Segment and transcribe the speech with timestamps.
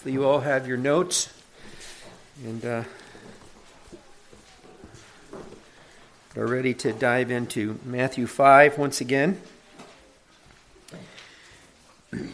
[0.00, 1.28] Hopefully, you all have your notes
[2.42, 2.84] and uh,
[6.34, 9.38] are ready to dive into Matthew 5 once again.
[12.14, 12.32] I'm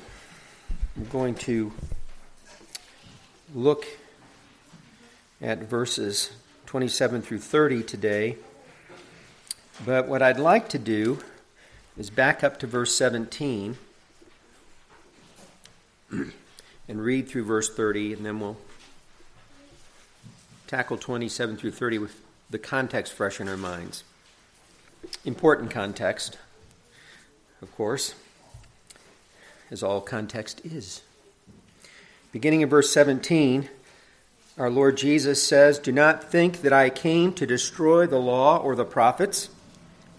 [1.10, 1.72] going to
[3.52, 3.84] look
[5.42, 6.30] at verses
[6.66, 8.36] 27 through 30 today.
[9.84, 11.18] But what I'd like to do
[11.98, 13.76] is back up to verse 17
[16.88, 18.56] and read through verse 30, and then we'll
[20.66, 22.20] tackle 27 through 30 with
[22.50, 24.04] the context fresh in our minds.
[25.24, 26.38] Important context,
[27.62, 28.14] of course,
[29.70, 31.02] as all context is.
[32.32, 33.68] Beginning in verse 17,
[34.58, 38.74] our Lord Jesus says, Do not think that I came to destroy the law or
[38.74, 39.48] the prophets,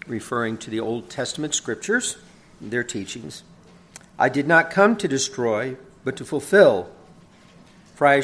[0.06, 2.16] referring to the Old Testament scriptures,
[2.60, 3.42] their teachings.
[4.18, 6.90] I did not come to destroy, but to fulfill.
[7.94, 8.22] For I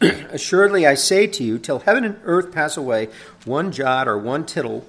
[0.00, 3.08] assuredly I say to you, till heaven and earth pass away,
[3.44, 4.86] one jot or one tittle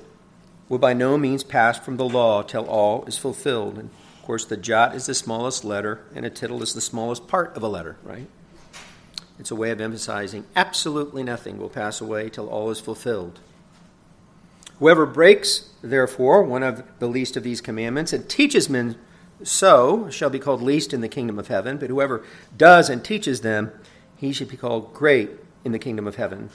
[0.70, 3.78] will by no means pass from the law till all is fulfilled.
[3.78, 7.28] And of course, the jot is the smallest letter, and a tittle is the smallest
[7.28, 8.28] part of a letter, right?
[9.40, 13.40] It's a way of emphasizing absolutely nothing will pass away till all is fulfilled.
[14.80, 18.96] Whoever breaks, therefore, one of the least of these commandments and teaches men
[19.44, 22.24] so shall be called least in the kingdom of heaven, but whoever
[22.56, 23.72] does and teaches them,
[24.16, 25.32] he shall be called great
[25.64, 26.50] in the kingdom of heaven.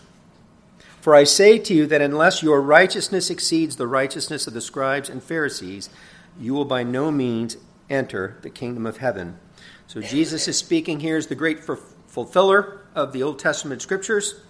[1.00, 5.08] For I say to you that unless your righteousness exceeds the righteousness of the scribes
[5.08, 5.90] and Pharisees,
[6.38, 7.56] you will by no means
[7.90, 9.38] enter the kingdom of heaven.
[9.86, 11.60] So Jesus is speaking here as the great
[12.06, 14.40] fulfiller of the Old Testament scriptures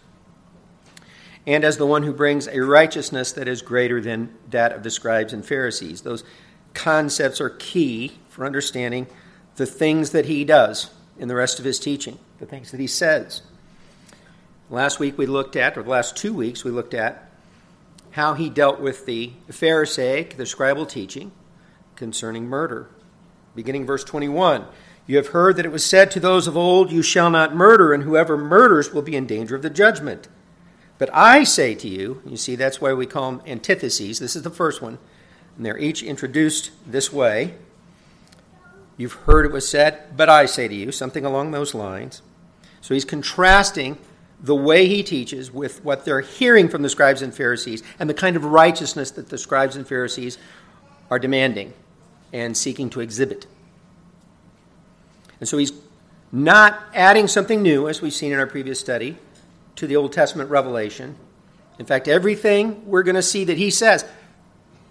[1.46, 4.90] and as the one who brings a righteousness that is greater than that of the
[4.90, 6.02] scribes and Pharisees.
[6.02, 6.22] Those
[6.74, 9.06] concepts are key for understanding
[9.56, 12.86] the things that he does in the rest of his teaching, the things that he
[12.86, 13.42] says.
[14.70, 17.30] Last week we looked at, or the last two weeks we looked at,
[18.12, 21.30] how he dealt with the Pharisaic, the scribal teaching
[21.94, 22.88] concerning murder.
[23.54, 24.64] Beginning verse 21
[25.06, 27.92] You have heard that it was said to those of old, You shall not murder,
[27.92, 30.28] and whoever murders will be in danger of the judgment.
[30.96, 34.20] But I say to you, you see, that's why we call them antitheses.
[34.20, 34.98] This is the first one.
[35.56, 37.54] And they're each introduced this way.
[39.02, 42.22] You've heard it was said, but I say to you, something along those lines.
[42.80, 43.98] So he's contrasting
[44.40, 48.14] the way he teaches with what they're hearing from the scribes and Pharisees and the
[48.14, 50.38] kind of righteousness that the scribes and Pharisees
[51.10, 51.72] are demanding
[52.32, 53.48] and seeking to exhibit.
[55.40, 55.72] And so he's
[56.30, 59.18] not adding something new, as we've seen in our previous study,
[59.74, 61.16] to the Old Testament revelation.
[61.80, 64.04] In fact, everything we're going to see that he says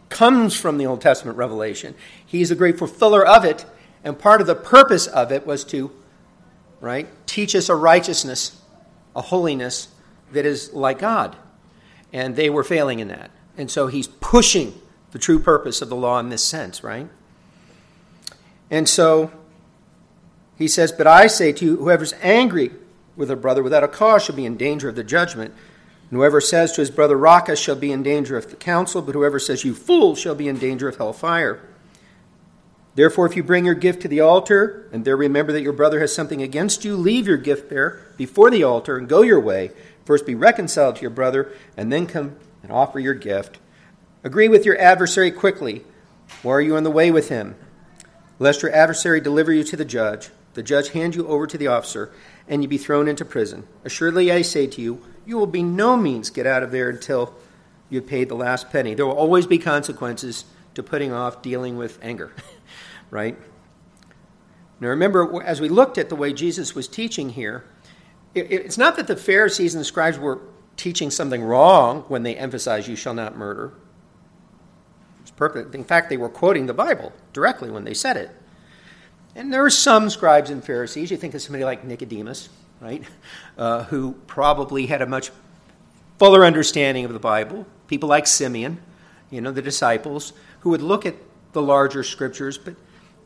[0.09, 1.95] comes from the Old Testament revelation.
[2.25, 3.65] He's a great fulfiller of it,
[4.03, 5.91] and part of the purpose of it was to,
[6.79, 8.59] right, teach us a righteousness,
[9.15, 9.89] a holiness
[10.31, 11.35] that is like God.
[12.13, 13.31] And they were failing in that.
[13.57, 14.73] And so he's pushing
[15.11, 17.07] the true purpose of the law in this sense, right?
[18.69, 19.31] And so
[20.57, 22.71] he says, But I say to you, whoever's angry
[23.15, 25.53] with a brother without a cause shall be in danger of the judgment.
[26.09, 29.15] And whoever says to his brother, Raca, shall be in danger of the council, but
[29.15, 31.61] whoever says, You fool, shall be in danger of hell fire.
[32.95, 35.99] Therefore, if you bring your gift to the altar, and there remember that your brother
[36.01, 39.71] has something against you, leave your gift there before the altar and go your way.
[40.05, 43.59] First be reconciled to your brother, and then come and offer your gift.
[44.23, 45.85] Agree with your adversary quickly,
[46.45, 47.55] are you on the way with him?
[48.39, 51.67] Lest your adversary deliver you to the judge, the judge hand you over to the
[51.67, 52.11] officer,
[52.47, 53.67] and you be thrown into prison.
[53.85, 57.33] Assuredly, I say to you, you will be no means get out of there until
[57.89, 58.95] you've paid the last penny.
[58.95, 62.31] There will always be consequences to putting off dealing with anger,
[63.11, 63.37] right?
[64.79, 67.65] Now, remember, as we looked at the way Jesus was teaching here,
[68.33, 70.41] it's not that the Pharisees and the scribes were
[70.77, 73.73] teaching something wrong when they emphasized, you shall not murder.
[75.21, 75.75] It's perfect.
[75.75, 78.31] In fact, they were quoting the Bible directly when they said it.
[79.35, 81.11] And there are some scribes and Pharisees.
[81.11, 82.49] You think of somebody like Nicodemus,
[82.79, 83.03] right,
[83.57, 85.31] uh, who probably had a much
[86.17, 87.67] fuller understanding of the Bible.
[87.87, 88.81] People like Simeon,
[89.29, 91.15] you know, the disciples, who would look at
[91.53, 92.57] the larger scriptures.
[92.57, 92.75] But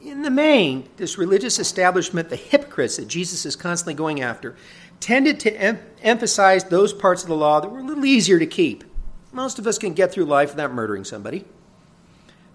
[0.05, 4.55] in the main, this religious establishment, the hypocrites that Jesus is constantly going after,
[4.99, 8.45] tended to em- emphasize those parts of the law that were a little easier to
[8.45, 8.83] keep.
[9.31, 11.43] Most of us can get through life without murdering somebody.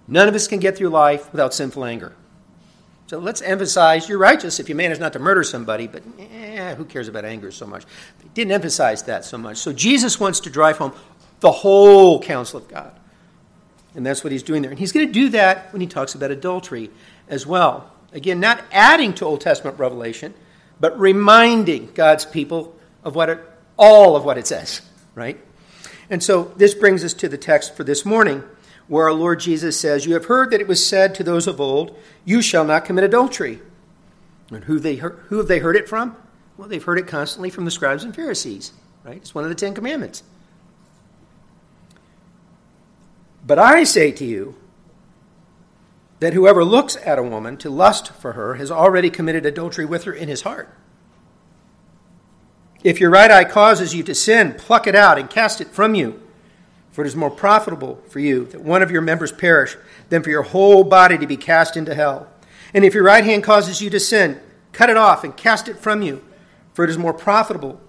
[0.08, 2.14] None of us can get through life without sinful anger.
[3.06, 6.84] So let's emphasize you're righteous if you manage not to murder somebody, but eh, who
[6.84, 7.84] cares about anger so much?
[8.20, 9.56] They didn't emphasize that so much.
[9.56, 10.92] So Jesus wants to drive home
[11.40, 12.92] the whole counsel of God.
[13.94, 14.70] And that's what he's doing there.
[14.70, 16.90] And he's going to do that when he talks about adultery
[17.30, 17.90] as well.
[18.12, 20.34] Again, not adding to Old Testament revelation,
[20.78, 23.38] but reminding God's people of what it,
[23.76, 24.82] all of what it says,
[25.14, 25.40] right?
[26.10, 28.42] And so this brings us to the text for this morning,
[28.88, 31.60] where our Lord Jesus says, You have heard that it was said to those of
[31.60, 33.60] old, You shall not commit adultery.
[34.50, 36.16] And who, they who have they heard it from?
[36.56, 38.72] Well, they've heard it constantly from the scribes and Pharisees,
[39.04, 39.16] right?
[39.16, 40.24] It's one of the Ten Commandments.
[43.46, 44.56] But I say to you
[46.20, 50.04] that whoever looks at a woman to lust for her has already committed adultery with
[50.04, 50.74] her in his heart.
[52.82, 55.94] If your right eye causes you to sin, pluck it out and cast it from
[55.94, 56.22] you.
[56.92, 59.76] For it is more profitable for you that one of your members perish
[60.08, 62.28] than for your whole body to be cast into hell.
[62.74, 64.40] And if your right hand causes you to sin,
[64.72, 66.24] cut it off and cast it from you.
[66.72, 67.80] For it is more profitable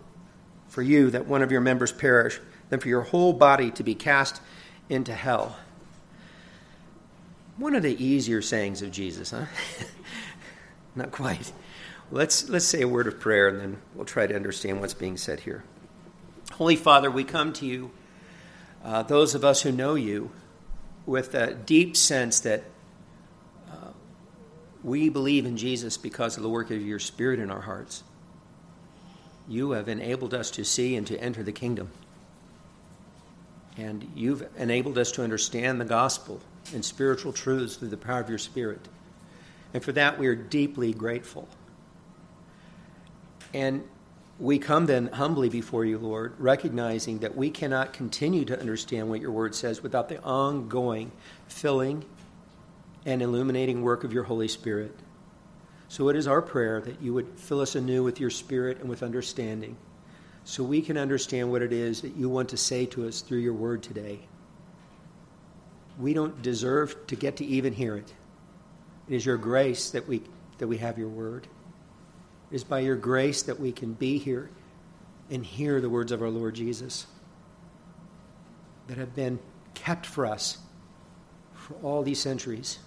[0.67, 2.39] for you that one of your members perish
[2.69, 4.41] than for your whole body to be cast
[4.89, 5.57] into hell.
[7.61, 9.45] One of the easier sayings of Jesus, huh?
[10.95, 11.53] Not quite.
[12.09, 15.15] Let's, let's say a word of prayer and then we'll try to understand what's being
[15.15, 15.63] said here.
[16.53, 17.91] Holy Father, we come to you,
[18.83, 20.31] uh, those of us who know you,
[21.05, 22.63] with a deep sense that
[23.69, 23.91] uh,
[24.83, 28.03] we believe in Jesus because of the work of your Spirit in our hearts.
[29.47, 31.91] You have enabled us to see and to enter the kingdom.
[33.77, 36.39] And you've enabled us to understand the gospel
[36.73, 38.87] and spiritual truths through the power of your Spirit.
[39.73, 41.47] And for that, we are deeply grateful.
[43.53, 43.83] And
[44.39, 49.21] we come then humbly before you, Lord, recognizing that we cannot continue to understand what
[49.21, 51.11] your word says without the ongoing
[51.47, 52.03] filling
[53.05, 54.95] and illuminating work of your Holy Spirit.
[55.87, 58.89] So it is our prayer that you would fill us anew with your Spirit and
[58.89, 59.77] with understanding
[60.43, 63.39] so we can understand what it is that you want to say to us through
[63.39, 64.19] your word today.
[65.99, 68.13] We don't deserve to get to even hear it.
[69.07, 70.23] It is your grace that we,
[70.57, 71.47] that we have your word.
[72.51, 74.49] It is by your grace that we can be here
[75.29, 77.05] and hear the words of our Lord Jesus
[78.87, 79.39] that have been
[79.73, 80.57] kept for us
[81.53, 82.79] for all these centuries.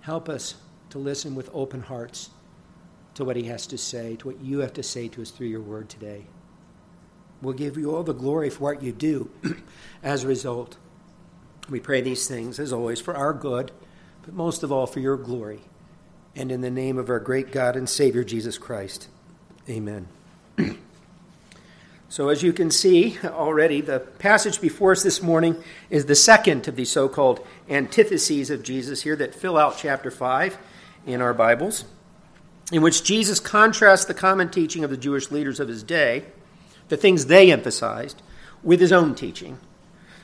[0.00, 0.54] Help us
[0.90, 2.30] to listen with open hearts
[3.16, 5.48] to what he has to say, to what you have to say to us through
[5.48, 6.26] your word today.
[7.42, 9.30] We'll give you all the glory for what you do
[10.02, 10.76] as a result.
[11.68, 13.72] We pray these things, as always, for our good,
[14.22, 15.60] but most of all for your glory
[16.36, 19.08] and in the name of our great God and Savior, Jesus Christ.
[19.68, 20.08] Amen.
[22.08, 25.56] so, as you can see already, the passage before us this morning
[25.88, 30.10] is the second of the so called antitheses of Jesus here that fill out chapter
[30.10, 30.58] 5
[31.06, 31.86] in our Bibles,
[32.72, 36.24] in which Jesus contrasts the common teaching of the Jewish leaders of his day,
[36.88, 38.22] the things they emphasized,
[38.62, 39.58] with his own teaching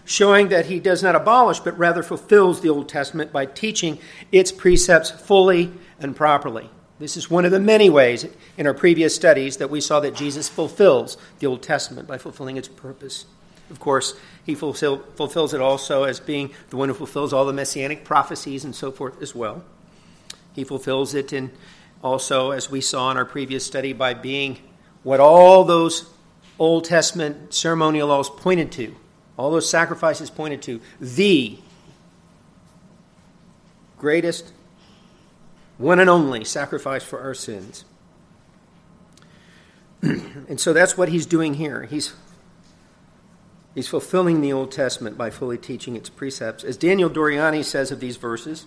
[0.04, 3.98] showing that he does not abolish, but rather fulfills the Old Testament by teaching
[4.30, 6.68] its precepts fully and properly.
[6.98, 10.14] This is one of the many ways in our previous studies that we saw that
[10.14, 13.26] Jesus fulfills the Old Testament by fulfilling its purpose.
[13.70, 14.14] Of course,
[14.44, 18.64] he fulfill, fulfills it also as being the one who fulfills all the messianic prophecies
[18.64, 19.64] and so forth as well.
[20.52, 21.50] He fulfills it in
[22.02, 24.58] also, as we saw in our previous study, by being
[25.02, 26.10] what all those
[26.58, 28.94] Old Testament ceremonial laws pointed to.
[29.36, 31.58] All those sacrifices pointed to the
[33.98, 34.52] greatest
[35.78, 37.84] one and only sacrifice for our sins.
[40.02, 41.84] and so that's what he's doing here.
[41.84, 42.14] He's
[43.74, 46.62] He's fulfilling the Old Testament by fully teaching its precepts.
[46.62, 48.66] As Daniel Doriani says of these verses,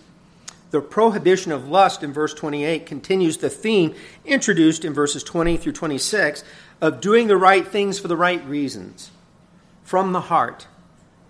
[0.76, 5.72] the prohibition of lust in verse 28 continues the theme introduced in verses 20 through
[5.72, 6.44] 26
[6.82, 9.10] of doing the right things for the right reasons,
[9.86, 10.68] from the heart.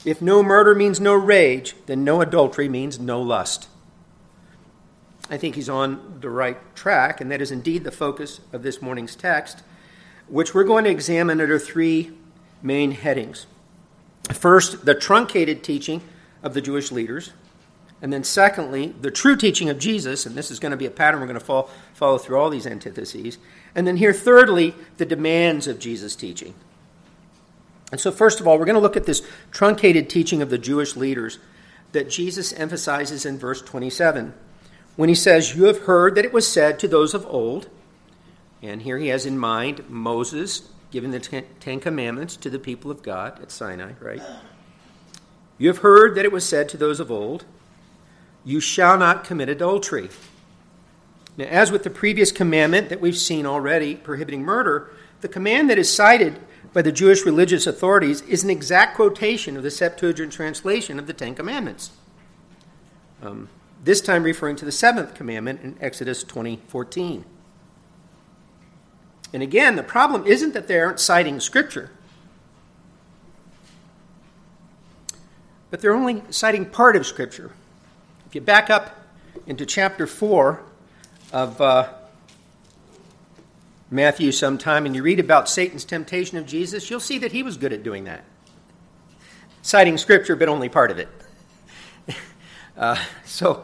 [0.03, 3.67] If no murder means no rage, then no adultery means no lust.
[5.29, 8.81] I think he's on the right track, and that is indeed the focus of this
[8.81, 9.61] morning's text,
[10.27, 12.13] which we're going to examine under three
[12.63, 13.45] main headings.
[14.33, 16.01] First, the truncated teaching
[16.41, 17.31] of the Jewish leaders.
[18.01, 20.91] And then, secondly, the true teaching of Jesus, and this is going to be a
[20.91, 23.37] pattern we're going to follow, follow through all these antitheses.
[23.73, 26.53] And then, here, thirdly, the demands of Jesus' teaching.
[27.91, 29.21] And so, first of all, we're going to look at this
[29.51, 31.39] truncated teaching of the Jewish leaders
[31.93, 34.33] that Jesus emphasizes in verse 27
[34.95, 37.69] when he says, You have heard that it was said to those of old,
[38.61, 41.19] and here he has in mind Moses giving the
[41.59, 44.21] Ten Commandments to the people of God at Sinai, right?
[45.57, 47.45] You have heard that it was said to those of old,
[48.45, 50.09] You shall not commit adultery.
[51.35, 55.79] Now, as with the previous commandment that we've seen already prohibiting murder, the command that
[55.79, 56.39] is cited
[56.71, 61.13] by the Jewish religious authorities is an exact quotation of the Septuagint translation of the
[61.13, 61.91] Ten Commandments.
[63.21, 63.49] Um,
[63.83, 67.25] this time referring to the seventh commandment in Exodus 20:14.
[69.33, 71.91] And again, the problem isn't that they aren't citing Scripture,
[75.71, 77.51] but they're only citing part of Scripture.
[78.35, 78.93] If you back up
[79.47, 80.61] into chapter 4
[81.31, 81.93] of uh,
[83.89, 87.55] Matthew sometime and you read about Satan's temptation of Jesus, you'll see that he was
[87.55, 88.25] good at doing that.
[89.61, 91.07] Citing Scripture, but only part of it.
[92.77, 93.63] uh, so,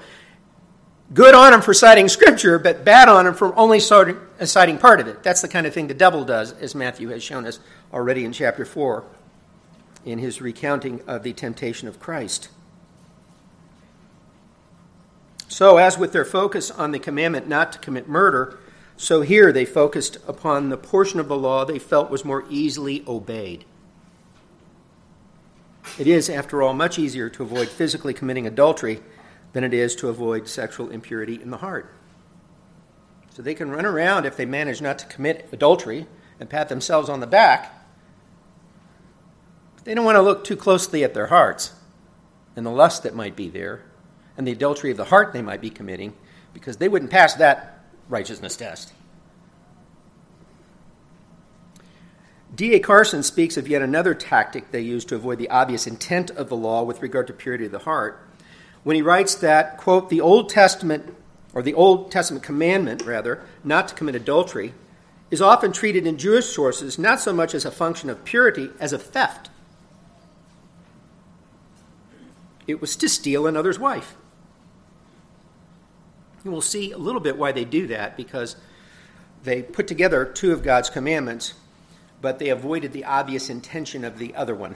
[1.13, 4.77] good on him for citing Scripture, but bad on him for only citing, uh, citing
[4.77, 5.21] part of it.
[5.21, 7.59] That's the kind of thing the devil does, as Matthew has shown us
[7.91, 9.03] already in chapter 4
[10.05, 12.47] in his recounting of the temptation of Christ.
[15.51, 18.57] So, as with their focus on the commandment not to commit murder,
[18.95, 23.03] so here they focused upon the portion of the law they felt was more easily
[23.05, 23.65] obeyed.
[25.99, 29.01] It is, after all, much easier to avoid physically committing adultery
[29.51, 31.93] than it is to avoid sexual impurity in the heart.
[33.31, 36.07] So they can run around if they manage not to commit adultery
[36.39, 37.73] and pat themselves on the back.
[39.83, 41.73] They don't want to look too closely at their hearts
[42.55, 43.83] and the lust that might be there
[44.37, 46.13] and the adultery of the heart they might be committing
[46.53, 48.93] because they wouldn't pass that righteousness test.
[52.53, 52.79] D.A.
[52.79, 56.55] Carson speaks of yet another tactic they use to avoid the obvious intent of the
[56.55, 58.27] law with regard to purity of the heart
[58.83, 61.15] when he writes that, quote, the Old Testament,
[61.53, 64.73] or the Old Testament commandment, rather, not to commit adultery,
[65.29, 68.91] is often treated in Jewish sources not so much as a function of purity as
[68.91, 69.49] of theft.
[72.71, 74.15] It was to steal another's wife.
[76.43, 78.55] And we'll see a little bit why they do that because
[79.43, 81.53] they put together two of God's commandments,
[82.21, 84.75] but they avoided the obvious intention of the other one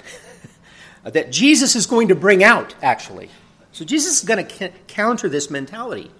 [1.03, 3.29] that Jesus is going to bring out, actually.
[3.71, 6.11] So Jesus is going to counter this mentality.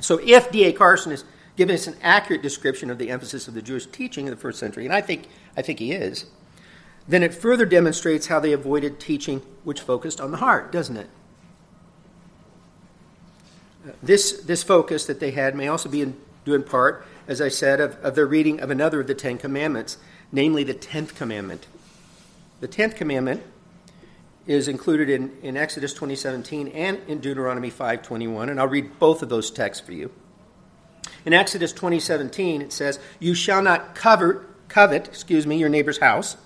[0.00, 0.72] So if D.A.
[0.72, 1.24] Carson is
[1.56, 4.58] giving us an accurate description of the emphasis of the Jewish teaching in the first
[4.58, 6.26] century, and I think, I think he is,
[7.06, 11.10] then it further demonstrates how they avoided teaching which focused on the heart, doesn't it?
[13.86, 17.40] Uh, this, this focus that they had may also be in, due in part, as
[17.40, 19.98] I said, of, of their reading of another of the Ten Commandments,
[20.32, 21.66] namely the Tenth Commandment.
[22.60, 23.42] The Tenth Commandment
[24.46, 29.28] is included in, in Exodus 2017 and in Deuteronomy 521, and I'll read both of
[29.28, 30.10] those texts for you.
[31.24, 36.36] In Exodus 2017, it says, You shall not covet, covet excuse me, your neighbor's house.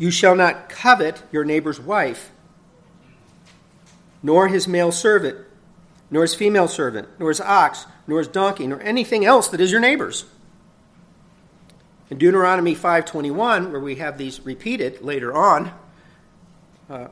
[0.00, 2.32] You shall not covet your neighbor's wife,
[4.22, 5.36] nor his male servant,
[6.10, 9.70] nor his female servant, nor his ox, nor his donkey, nor anything else that is
[9.70, 10.24] your neighbor's.
[12.08, 15.70] In Deuteronomy 5:21, where we have these repeated later on,
[16.88, 17.08] uh,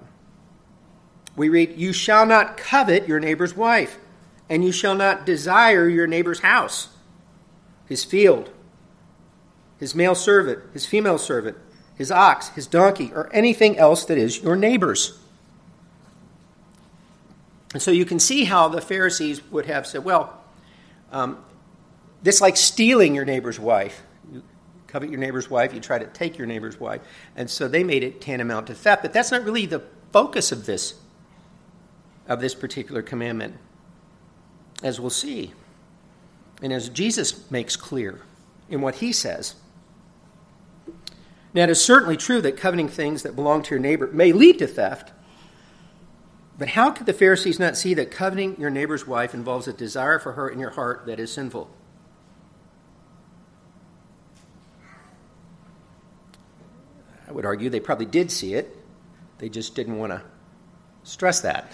[1.37, 3.99] we read, "You shall not covet your neighbor's wife,
[4.49, 6.89] and you shall not desire your neighbor's house,
[7.85, 8.49] his field,
[9.77, 11.59] his male servant, his female servant,
[11.99, 15.19] his ox, his donkey, or anything else that is your neighbor's."
[17.75, 20.43] And so you can see how the Pharisees would have said, well,
[21.13, 21.45] um,
[22.23, 24.03] this like stealing your neighbor's wife.
[24.33, 24.43] You
[24.87, 27.03] covet your neighbor's wife, you try to take your neighbor's wife.
[27.37, 29.03] And so they made it tantamount to theft.
[29.03, 30.95] But that's not really the focus of this,
[32.27, 33.57] of this particular commandment,
[34.83, 35.53] as we'll see.
[36.63, 38.21] And as Jesus makes clear
[38.69, 39.55] in what he says.
[41.59, 44.61] Now, it is certainly true that coveting things that belong to your neighbor may lead
[44.61, 45.11] to theft.
[46.57, 50.21] But how could the Pharisees not see that coveting your neighbor's wife involves a desire
[50.21, 51.69] for her in your heart that is sinful?
[57.27, 58.77] I would argue they probably did see it.
[59.39, 60.23] They just didn't want to
[61.03, 61.73] stress that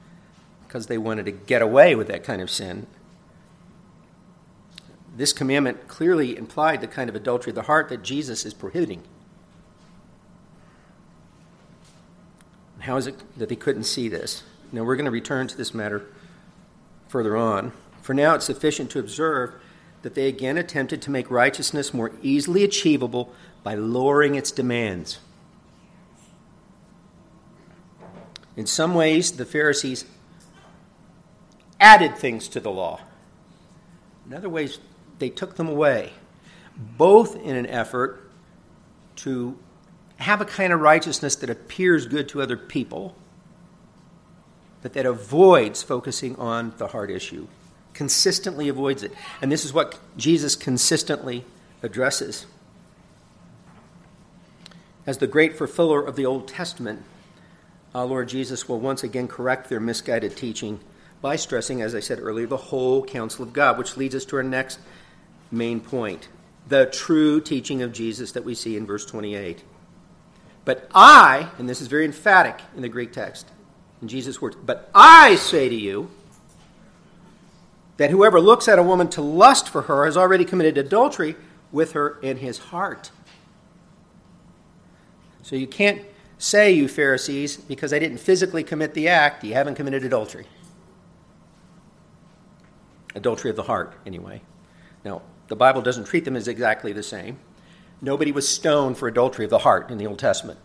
[0.66, 2.86] because they wanted to get away with that kind of sin.
[5.14, 9.02] This commandment clearly implied the kind of adultery of the heart that Jesus is prohibiting.
[12.88, 14.44] How is it that they couldn't see this?
[14.72, 16.06] Now, we're going to return to this matter
[17.06, 17.72] further on.
[18.00, 19.52] For now, it's sufficient to observe
[20.00, 23.30] that they again attempted to make righteousness more easily achievable
[23.62, 25.18] by lowering its demands.
[28.56, 30.06] In some ways, the Pharisees
[31.78, 33.02] added things to the law.
[34.26, 34.78] In other ways,
[35.18, 36.14] they took them away,
[36.74, 38.30] both in an effort
[39.16, 39.58] to
[40.18, 43.14] have a kind of righteousness that appears good to other people,
[44.82, 47.46] but that avoids focusing on the heart issue,
[47.94, 49.12] consistently avoids it.
[49.40, 51.44] And this is what Jesus consistently
[51.82, 52.46] addresses.
[55.06, 57.02] As the great fulfiller of the Old Testament,
[57.94, 60.80] our Lord Jesus will once again correct their misguided teaching
[61.22, 64.36] by stressing, as I said earlier, the whole counsel of God, which leads us to
[64.36, 64.78] our next
[65.50, 66.28] main point
[66.68, 69.62] the true teaching of Jesus that we see in verse 28.
[70.68, 73.48] But I, and this is very emphatic in the Greek text,
[74.02, 76.10] in Jesus' words, but I say to you
[77.96, 81.36] that whoever looks at a woman to lust for her has already committed adultery
[81.72, 83.10] with her in his heart.
[85.40, 86.02] So you can't
[86.36, 90.44] say, you Pharisees, because I didn't physically commit the act, you haven't committed adultery.
[93.14, 94.42] Adultery of the heart, anyway.
[95.02, 97.38] Now, the Bible doesn't treat them as exactly the same.
[98.00, 100.58] Nobody was stoned for adultery of the heart in the Old Testament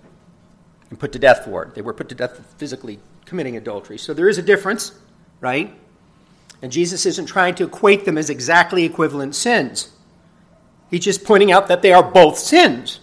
[0.89, 1.73] and put to death for it.
[1.73, 3.97] They were put to death physically committing adultery.
[3.97, 4.91] So there is a difference,
[5.41, 5.75] right?
[6.61, 9.91] And Jesus isn't trying to equate them as exactly equivalent sins.
[10.89, 12.99] He's just pointing out that they are both sins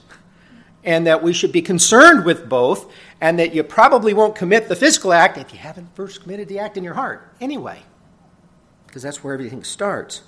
[0.84, 4.76] and that we should be concerned with both and that you probably won't commit the
[4.76, 7.80] physical act if you haven't first committed the act in your heart anyway,
[8.86, 10.22] because that's where everything starts.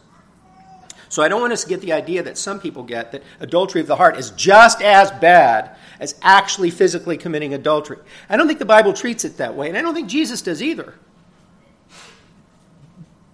[1.12, 3.82] So I don't want us to get the idea that some people get that adultery
[3.82, 7.98] of the heart is just as bad as actually physically committing adultery.
[8.30, 10.62] I don't think the Bible treats it that way, and I don't think Jesus does
[10.62, 10.94] either.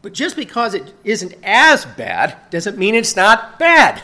[0.02, 4.02] But just because it isn't as bad doesn't mean it's not bad.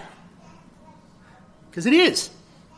[1.68, 2.30] Because it is.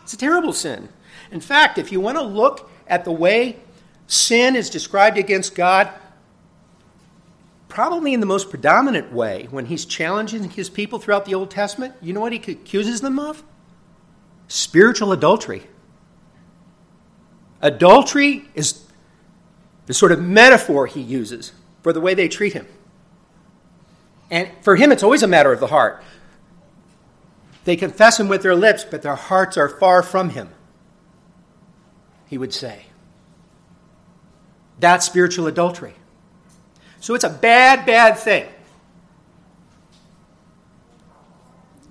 [0.02, 0.88] It's a terrible sin.
[1.30, 3.58] In fact, if you want to look at the way
[4.06, 5.90] sin is described against God,
[7.76, 11.92] probably in the most predominant way when he's challenging his people throughout the Old Testament,
[12.00, 13.42] you know what he accuses them of?
[14.49, 15.64] Spiritual adultery.
[17.61, 18.83] Adultery is
[19.85, 21.52] the sort of metaphor he uses
[21.83, 22.66] for the way they treat him.
[24.30, 26.02] And for him, it's always a matter of the heart.
[27.64, 30.49] They confess him with their lips, but their hearts are far from him,
[32.26, 32.87] he would say.
[34.80, 35.95] That's spiritual adultery.
[37.06, 38.48] So it's a bad, bad thing.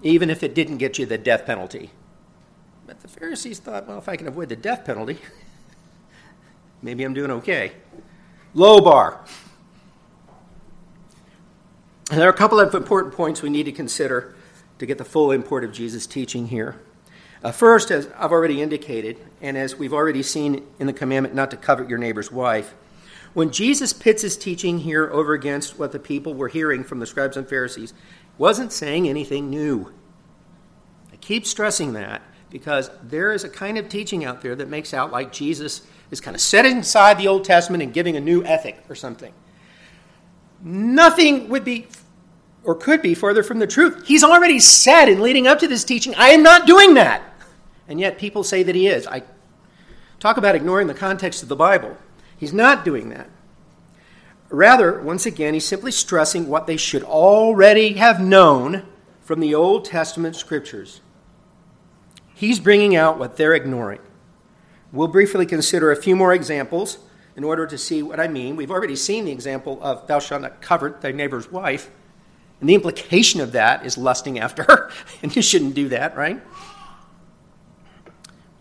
[0.04, 1.92] Even if it didn't get you the death penalty.
[2.86, 5.18] But the Pharisees thought, well, if I can avoid the death penalty,
[6.82, 7.72] maybe I'm doing okay.
[8.54, 9.22] Low bar.
[12.12, 14.36] And there are a couple of important points we need to consider
[14.80, 16.82] to get the full import of Jesus' teaching here.
[17.42, 21.52] Uh, first, as I've already indicated, and as we've already seen in the commandment not
[21.52, 22.74] to covet your neighbor's wife,
[23.36, 27.06] when Jesus pits his teaching here over against what the people were hearing from the
[27.06, 27.94] scribes and Pharisees,
[28.38, 29.94] wasn't saying anything new.
[31.12, 34.94] I keep stressing that because there is a kind of teaching out there that makes
[34.94, 38.42] out like Jesus is kind of setting aside the Old Testament and giving a new
[38.46, 39.34] ethic or something.
[40.62, 41.88] Nothing would be
[42.64, 44.08] or could be further from the truth.
[44.08, 47.22] He's already said in leading up to this teaching, I am not doing that.
[47.90, 49.06] And yet people say that he is.
[49.08, 49.24] I
[50.22, 51.98] talk about ignoring the context of the Bible.
[52.46, 53.28] He's not doing that.
[54.52, 58.86] Rather, once again, he's simply stressing what they should already have known
[59.20, 61.02] from the Old Testament scriptures.
[62.36, 64.00] He's bringing out what they're ignoring.
[64.92, 67.00] We'll briefly consider a few more examples
[67.36, 68.56] in order to see what I mean.
[68.56, 71.90] We've already seen the example of thou shalt not covet thy neighbor's wife.
[72.60, 74.92] And the implication of that is lusting after her.
[75.24, 76.40] and you shouldn't do that, right?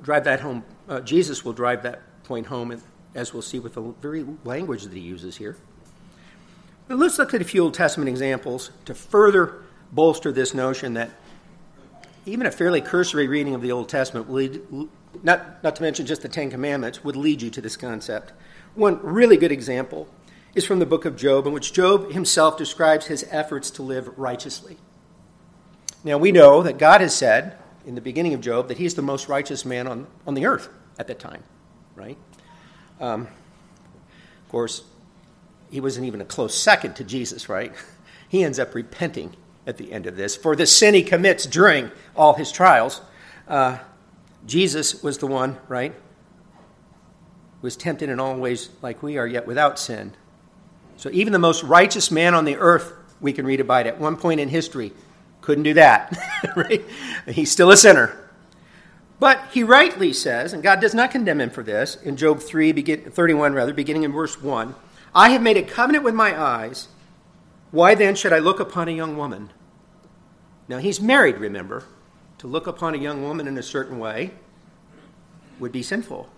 [0.01, 0.65] Drive that home.
[0.89, 2.73] Uh, Jesus will drive that point home
[3.15, 5.57] as we'll see with the very language that he uses here.
[6.89, 11.11] But let's look at a few Old Testament examples to further bolster this notion that
[12.27, 14.61] even a fairly cursory reading of the Old Testament, lead,
[15.23, 18.33] not, not to mention just the Ten Commandments, would lead you to this concept.
[18.75, 20.09] One really good example
[20.55, 24.17] is from the book of Job, in which Job himself describes his efforts to live
[24.19, 24.79] righteously.
[26.03, 29.03] Now, we know that God has said in the beginning of Job that he's the
[29.03, 31.43] most righteous man on, on the earth at that time,
[31.95, 32.17] right?
[33.05, 34.83] Um, of course,
[35.71, 37.73] he wasn't even a close second to Jesus, right?
[38.27, 41.93] He ends up repenting at the end of this for the sin he commits during
[42.17, 43.01] all his trials.
[43.47, 43.79] Uh,
[44.45, 45.95] Jesus was the one, right?
[47.63, 50.15] Was tempted in all ways like we are, yet without sin.
[50.97, 54.17] So even the most righteous man on the earth, we can read about at one
[54.17, 54.93] point in history,
[55.41, 56.19] couldn't do that.
[56.57, 56.85] right?
[57.29, 58.19] He's still a sinner.
[59.21, 62.73] But he rightly says, and God does not condemn him for this, in Job 3,
[62.73, 64.75] begin, 31, rather, beginning in verse 1
[65.15, 66.89] I have made a covenant with my eyes.
[67.71, 69.51] Why then should I look upon a young woman?
[70.69, 71.85] Now, he's married, remember.
[72.39, 74.33] To look upon a young woman in a certain way
[75.61, 76.29] would be sinful.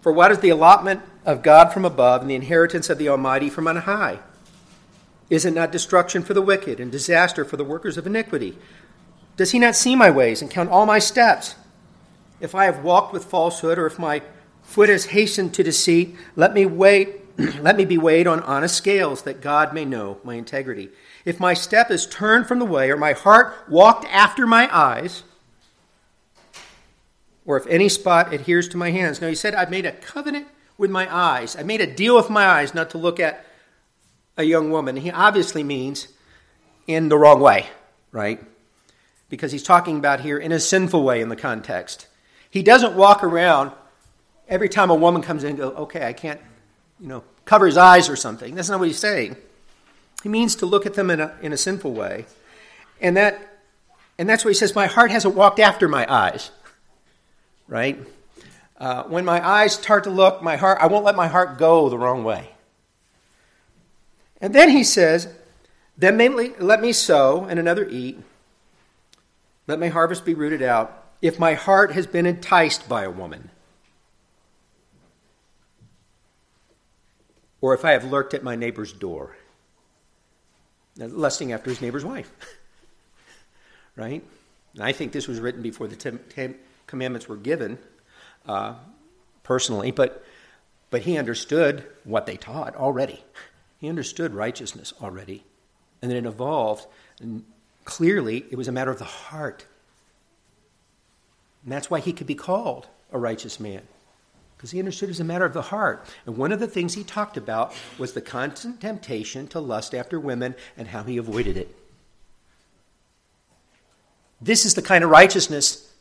[0.00, 3.50] For what is the allotment of God from above and the inheritance of the Almighty
[3.50, 4.20] from on high?
[5.28, 8.58] Is it not destruction for the wicked and disaster for the workers of iniquity?
[9.36, 11.54] Does he not see my ways and count all my steps?
[12.40, 14.22] If I have walked with falsehood, or if my
[14.62, 17.20] foot has hastened to deceit, let me wait
[17.60, 20.90] let me be weighed on honest scales that God may know my integrity.
[21.24, 25.22] If my step is turned from the way, or my heart walked after my eyes,
[27.46, 29.20] or if any spot adheres to my hands.
[29.20, 31.56] Now he said, I've made a covenant with my eyes.
[31.56, 33.44] I made a deal with my eyes not to look at
[34.36, 34.96] a young woman.
[34.96, 36.08] He obviously means
[36.86, 37.68] in the wrong way,
[38.12, 38.40] right?
[39.30, 42.06] Because he's talking about here in a sinful way in the context.
[42.50, 43.72] He doesn't walk around
[44.48, 46.40] every time a woman comes in and go, okay, I can't,
[47.00, 48.54] you know, cover his eyes or something.
[48.54, 49.36] That's not what he's saying.
[50.22, 52.26] He means to look at them in a, in a sinful way.
[53.00, 53.50] And that
[54.20, 56.50] and that's what he says, my heart hasn't walked after my eyes.
[57.66, 57.98] Right?
[58.78, 61.88] Uh, when my eyes start to look, my heart, I won't let my heart go
[61.88, 62.50] the wrong way.
[64.38, 65.26] And then he says,
[65.96, 66.18] Then
[66.58, 68.18] let me sow and another eat.
[69.70, 71.12] Let my harvest be rooted out.
[71.22, 73.50] If my heart has been enticed by a woman,
[77.60, 79.36] or if I have lurked at my neighbor's door,
[80.96, 82.32] lusting after his neighbor's wife.
[83.96, 84.24] right?
[84.74, 86.56] And I think this was written before the Ten
[86.88, 87.78] Commandments were given,
[88.48, 88.74] uh,
[89.44, 90.24] personally, but,
[90.90, 93.22] but he understood what they taught already.
[93.78, 95.44] He understood righteousness already.
[96.02, 96.88] And then it evolved,
[97.90, 99.66] clearly it was a matter of the heart.
[101.64, 103.82] And that's why he could be called a righteous man,
[104.56, 106.06] because he understood it was a matter of the heart.
[106.24, 110.20] And one of the things he talked about was the constant temptation to lust after
[110.20, 111.74] women and how he avoided it.
[114.40, 115.92] This is the kind of righteousness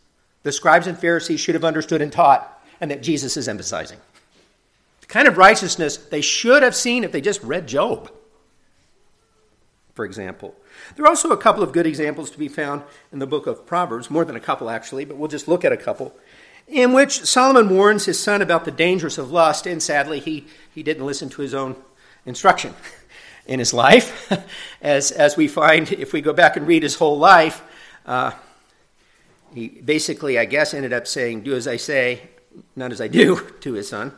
[0.43, 3.99] the scribes and Pharisees should have understood and taught, and that Jesus is emphasizing
[5.01, 8.11] The kind of righteousness they should have seen if they just read Job,
[9.95, 10.55] for example.
[10.95, 13.65] There are also a couple of good examples to be found in the book of
[13.65, 16.15] Proverbs, more than a couple actually, but we'll just look at a couple,
[16.67, 20.83] in which Solomon warns his son about the dangers of lust, and sadly, he, he
[20.83, 21.75] didn't listen to his own
[22.25, 22.73] instruction
[23.47, 24.31] in his life.
[24.81, 27.63] as, as we find, if we go back and read his whole life,
[28.05, 28.31] uh,
[29.53, 32.29] he basically, I guess, ended up saying, Do as I say,
[32.75, 34.13] not as I do, to his son.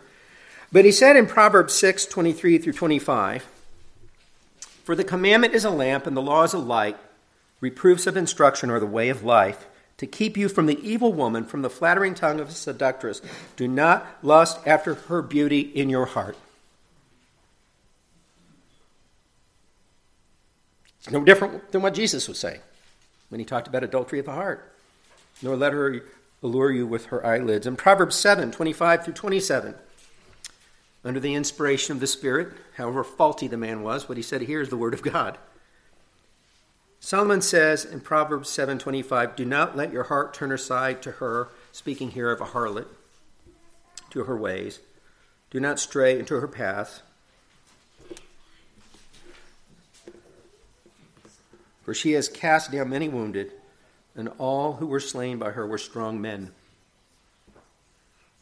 [0.71, 3.47] But he said in Proverbs 6 23 through 25,
[4.83, 6.97] For the commandment is a lamp, and the law is a light.
[7.59, 9.67] Reproofs of instruction are the way of life,
[9.97, 13.21] to keep you from the evil woman, from the flattering tongue of a seductress.
[13.55, 16.35] Do not lust after her beauty in your heart.
[20.99, 22.59] It's no different than what Jesus was saying
[23.29, 24.71] when he talked about adultery of the heart.
[25.41, 26.03] Nor let her
[26.43, 27.65] allure you with her eyelids.
[27.65, 29.75] In Proverbs 7 25 through 27,
[31.03, 34.61] under the inspiration of the Spirit, however faulty the man was, what he said here
[34.61, 35.37] is the word of God.
[36.99, 42.11] Solomon says in Proverbs 7:25, "Do not let your heart turn aside to her," speaking
[42.11, 42.87] here of a harlot,
[44.11, 44.79] to her ways.
[45.49, 47.01] Do not stray into her path.
[51.83, 53.51] For she has cast down many wounded,
[54.15, 56.53] and all who were slain by her were strong men.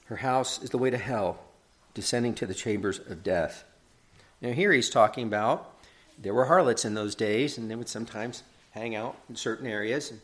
[0.06, 1.49] Her house is the way to hell
[2.00, 3.66] descending to the chambers of death.
[4.42, 5.76] Now, here he's talking about
[6.18, 10.12] there were harlots in those days, and they would sometimes hang out in certain areas.
[10.12, 10.22] And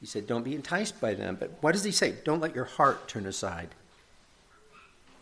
[0.00, 1.38] he said, Don't be enticed by them.
[1.40, 2.16] But what does he say?
[2.24, 3.70] Don't let your heart turn aside.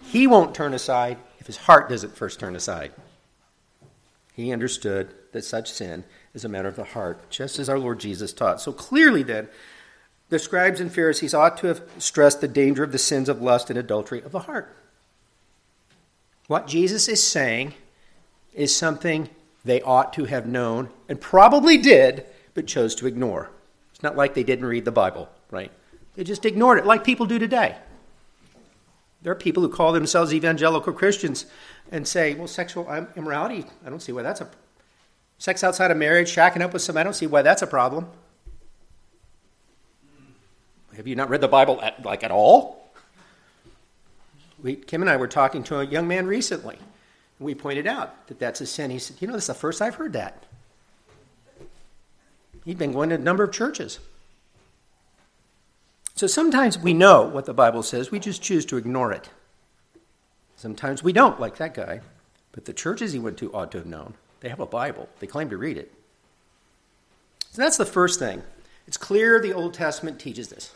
[0.02, 2.92] He won't turn aside if his heart doesn't first turn aside.
[4.34, 6.02] He understood that such sin
[6.34, 8.60] is a matter of the heart, just as our Lord Jesus taught.
[8.60, 9.48] So clearly, then,
[10.30, 13.70] the scribes and Pharisees ought to have stressed the danger of the sins of lust
[13.70, 14.74] and adultery of the heart.
[16.46, 17.74] What Jesus is saying
[18.54, 19.28] is something
[19.64, 23.50] they ought to have known and probably did, but chose to ignore.
[23.92, 25.72] It's not like they didn't read the Bible, right?
[26.14, 27.76] They just ignored it, like people do today.
[29.22, 31.46] There are people who call themselves evangelical Christians
[31.90, 34.48] and say, well, sexual immorality, I don't see why that's a.
[35.38, 38.06] Sex outside of marriage, shacking up with some, I don't see why that's a problem.
[40.96, 42.85] Have you not read the Bible at, like at all?
[44.62, 46.76] We, Kim and I were talking to a young man recently.
[47.38, 48.90] And we pointed out that that's a sin.
[48.90, 50.44] He said, You know, this is the first I've heard that.
[52.64, 54.00] He'd been going to a number of churches.
[56.16, 59.28] So sometimes we know what the Bible says, we just choose to ignore it.
[60.56, 62.00] Sometimes we don't, like that guy.
[62.52, 64.14] But the churches he went to ought to have known.
[64.40, 65.92] They have a Bible, they claim to read it.
[67.52, 68.42] So that's the first thing.
[68.86, 70.72] It's clear the Old Testament teaches this.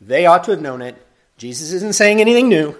[0.00, 0.96] They ought to have known it.
[1.36, 2.76] Jesus isn't saying anything new.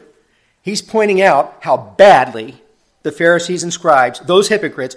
[0.62, 2.62] He's pointing out how badly
[3.02, 4.96] the Pharisees and scribes, those hypocrites,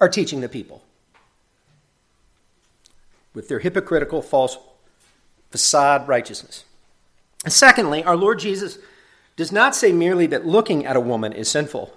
[0.00, 0.82] are teaching the people
[3.34, 4.58] with their hypocritical, false
[5.50, 6.64] facade righteousness.
[7.44, 8.78] And secondly, our Lord Jesus
[9.36, 11.92] does not say merely that looking at a woman is sinful.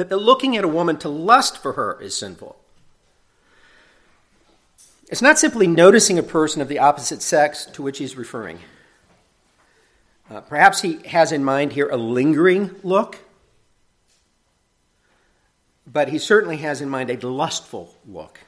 [0.00, 2.56] that the looking at a woman to lust for her is sinful.
[5.10, 8.60] It's not simply noticing a person of the opposite sex to which he's referring.
[10.30, 13.18] Uh, perhaps he has in mind here a lingering look,
[15.92, 18.38] but he certainly has in mind a lustful look.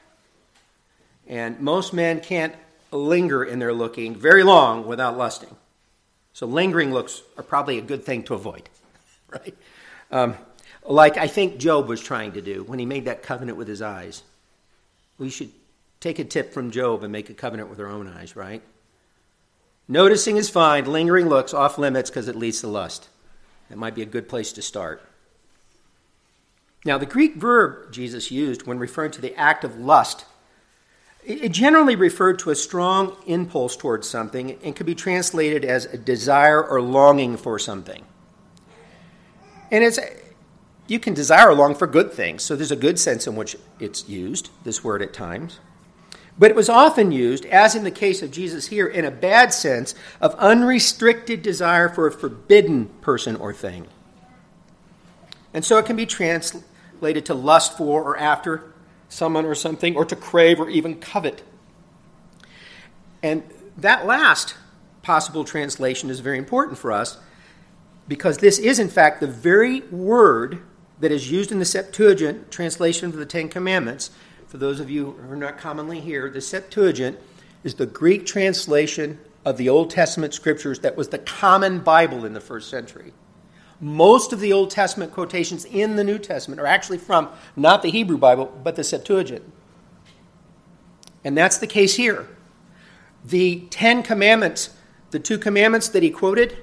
[1.27, 2.55] And most men can't
[2.91, 5.53] linger in their looking very long without lusting.
[6.31, 8.69] So lingering looks are probably a good thing to avoid,
[9.29, 9.55] right?
[10.09, 10.35] Um,
[10.85, 13.81] like I think Job was trying to do when he made that covenant with his
[13.81, 14.23] eyes.
[15.17, 15.51] We should
[15.99, 18.61] take a tip from Job and make a covenant with our own eyes, right?
[19.87, 23.09] Noticing is fine, lingering looks off limits because it leads to lust.
[23.69, 25.01] That might be a good place to start.
[26.85, 30.25] Now, the Greek verb Jesus used when referring to the act of lust,
[31.25, 35.97] it generally referred to a strong impulse towards something and could be translated as a
[35.97, 38.03] desire or longing for something.
[39.71, 39.99] And it's
[40.87, 43.55] you can desire or long for good things, so there's a good sense in which
[43.79, 45.59] it's used, this word at times.
[46.37, 49.53] But it was often used, as in the case of Jesus here, in a bad
[49.53, 53.87] sense of unrestricted desire for a forbidden person or thing.
[55.53, 58.73] And so it can be translated to lust for or after
[59.09, 61.43] someone or something, or to crave or even covet.
[63.21, 63.43] And
[63.77, 64.55] that last
[65.03, 67.19] possible translation is very important for us
[68.07, 70.63] because this is, in fact, the very word
[70.99, 74.09] that is used in the Septuagint translation of the Ten Commandments
[74.53, 77.17] for those of you who are not commonly here, the Septuagint
[77.63, 82.33] is the Greek translation of the Old Testament scriptures that was the common Bible in
[82.33, 83.13] the first century.
[83.81, 87.89] Most of the Old Testament quotations in the New Testament are actually from not the
[87.89, 89.41] Hebrew Bible, but the Septuagint.
[91.23, 92.27] And that's the case here.
[93.25, 94.69] The Ten Commandments,
[95.09, 96.59] the two commandments that he quoted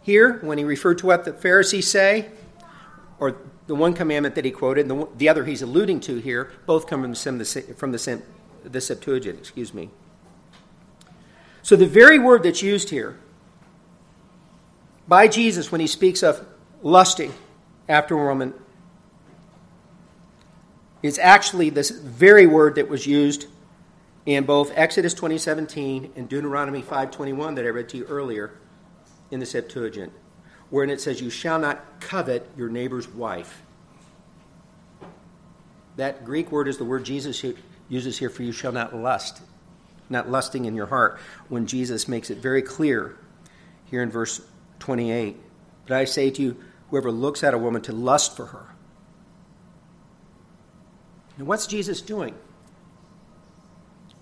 [0.00, 2.30] here when he referred to what the Pharisees say,
[3.20, 6.50] or the one commandment that he quoted and the, the other he's alluding to here
[6.66, 8.22] both come from the, from the,
[8.64, 9.90] the Septuagint, excuse me.
[11.62, 13.18] So the very word that's used here
[15.06, 16.44] by Jesus when he speaks of
[16.82, 17.32] lusting
[17.88, 18.54] after a woman
[21.02, 23.46] is actually this very word that was used
[24.24, 28.52] in both Exodus 20:17 and Deuteronomy 5:21 that I read to you earlier
[29.30, 30.12] in the Septuagint
[30.72, 33.62] wherein it says, You shall not covet your neighbor's wife.
[35.96, 37.44] That Greek word is the word Jesus
[37.90, 39.42] uses here for you shall not lust,
[40.08, 43.18] not lusting in your heart, when Jesus makes it very clear
[43.84, 44.40] here in verse
[44.78, 45.36] 28.
[45.86, 46.56] But I say to you,
[46.88, 48.74] whoever looks at a woman to lust for her.
[51.36, 52.34] Now, what's Jesus doing?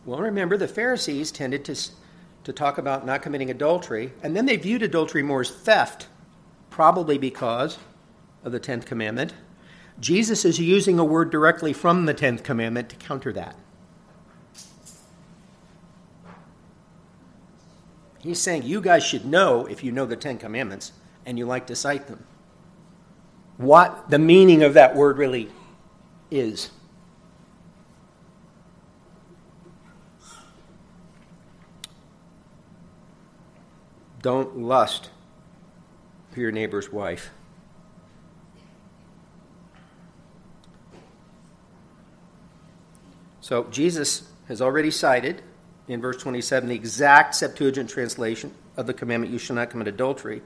[0.04, 1.76] Well, remember, the Pharisees tended to,
[2.42, 6.08] to talk about not committing adultery, and then they viewed adultery more as theft
[6.80, 7.76] probably because
[8.42, 9.34] of the 10th commandment.
[10.00, 13.54] Jesus is using a word directly from the 10th commandment to counter that.
[18.22, 20.92] He's saying you guys should know, if you know the Ten Commandments
[21.26, 22.24] and you like to cite them,
[23.58, 25.50] what the meaning of that word really
[26.30, 26.70] is.
[34.22, 35.10] Don't lust
[36.36, 37.30] your neighbor's wife.
[43.40, 45.42] So Jesus has already cited
[45.88, 50.42] in verse 27 the exact Septuagint translation of the commandment, You shall not commit adultery,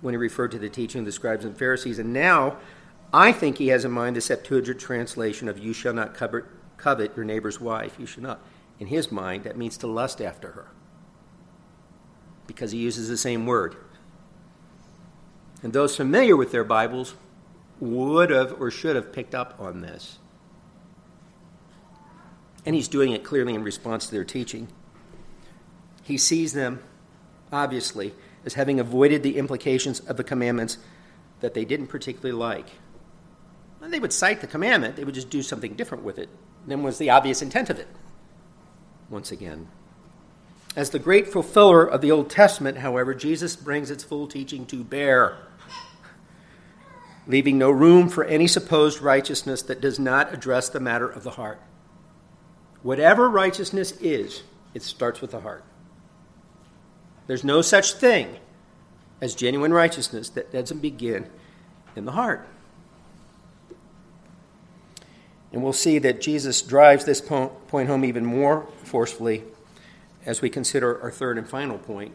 [0.00, 1.98] when he referred to the teaching of the scribes and Pharisees.
[1.98, 2.58] And now
[3.12, 6.44] I think he has in mind the Septuagint translation of, You shall not covet,
[6.76, 7.96] covet your neighbor's wife.
[7.98, 8.40] You shall not.
[8.78, 10.70] In his mind, that means to lust after her,
[12.46, 13.76] because he uses the same word.
[15.62, 17.14] And those familiar with their Bibles
[17.80, 20.18] would have or should have picked up on this.
[22.64, 24.68] And he's doing it clearly in response to their teaching.
[26.02, 26.82] He sees them,
[27.52, 30.78] obviously, as having avoided the implications of the commandments
[31.40, 32.66] that they didn't particularly like.
[33.80, 36.28] And they would cite the commandment, they would just do something different with it
[36.66, 37.88] than was the obvious intent of it.
[39.08, 39.68] Once again.
[40.76, 44.84] As the great fulfiller of the Old Testament, however, Jesus brings its full teaching to
[44.84, 45.38] bear
[47.26, 51.30] leaving no room for any supposed righteousness that does not address the matter of the
[51.30, 51.60] heart.
[52.82, 54.42] Whatever righteousness is,
[54.74, 55.64] it starts with the heart.
[57.26, 58.36] There's no such thing
[59.20, 61.26] as genuine righteousness that doesn't begin
[61.94, 62.48] in the heart.
[65.52, 69.44] And we'll see that Jesus drives this point home even more forcefully
[70.24, 72.12] as we consider our third and final point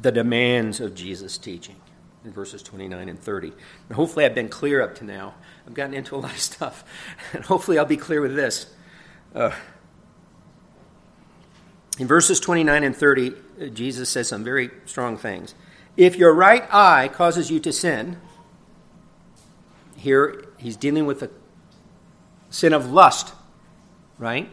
[0.00, 1.76] the demands of Jesus' teaching.
[2.24, 3.52] In verses 29 and 30.
[3.88, 5.34] And hopefully, I've been clear up to now.
[5.66, 6.84] I've gotten into a lot of stuff,
[7.32, 8.66] and hopefully, I'll be clear with this.
[9.34, 9.52] Uh,
[11.98, 15.54] in verses 29 and 30, uh, Jesus says some very strong things.
[15.96, 18.18] If your right eye causes you to sin,
[19.96, 21.30] here he's dealing with the
[22.50, 23.34] sin of lust,
[24.16, 24.48] right?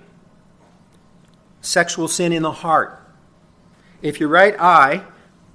[1.61, 2.99] Sexual sin in the heart.
[4.01, 5.03] If your right eye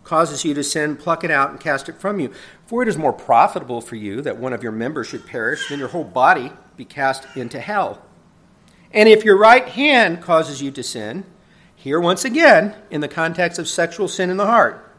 [0.05, 2.33] causes you to sin, pluck it out and cast it from you.
[2.67, 5.79] For it is more profitable for you that one of your members should perish than
[5.79, 8.03] your whole body be cast into hell.
[8.93, 11.25] And if your right hand causes you to sin,
[11.77, 14.95] here once again, in the context of sexual sin in the heart,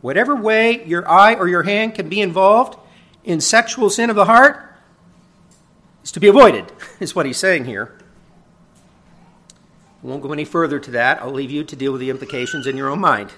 [0.00, 2.78] whatever way your eye or your hand can be involved
[3.24, 4.74] in sexual sin of the heart
[6.02, 7.96] is to be avoided, is what he's saying here.
[10.02, 11.20] I won't go any further to that.
[11.22, 13.32] I'll leave you to deal with the implications in your own mind.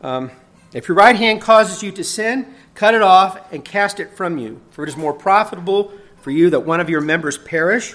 [0.00, 0.30] Um,
[0.72, 4.38] if your right hand causes you to sin, cut it off and cast it from
[4.38, 7.94] you, for it is more profitable for you that one of your members perish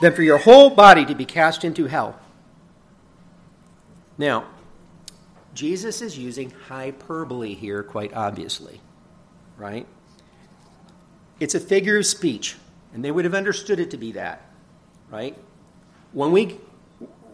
[0.00, 2.18] than for your whole body to be cast into hell.
[4.18, 4.46] Now,
[5.54, 8.80] Jesus is using hyperbole here, quite obviously,
[9.56, 9.86] right?
[11.38, 12.56] It's a figure of speech,
[12.92, 14.42] and they would have understood it to be that,
[15.10, 15.36] right?
[16.12, 16.58] When we,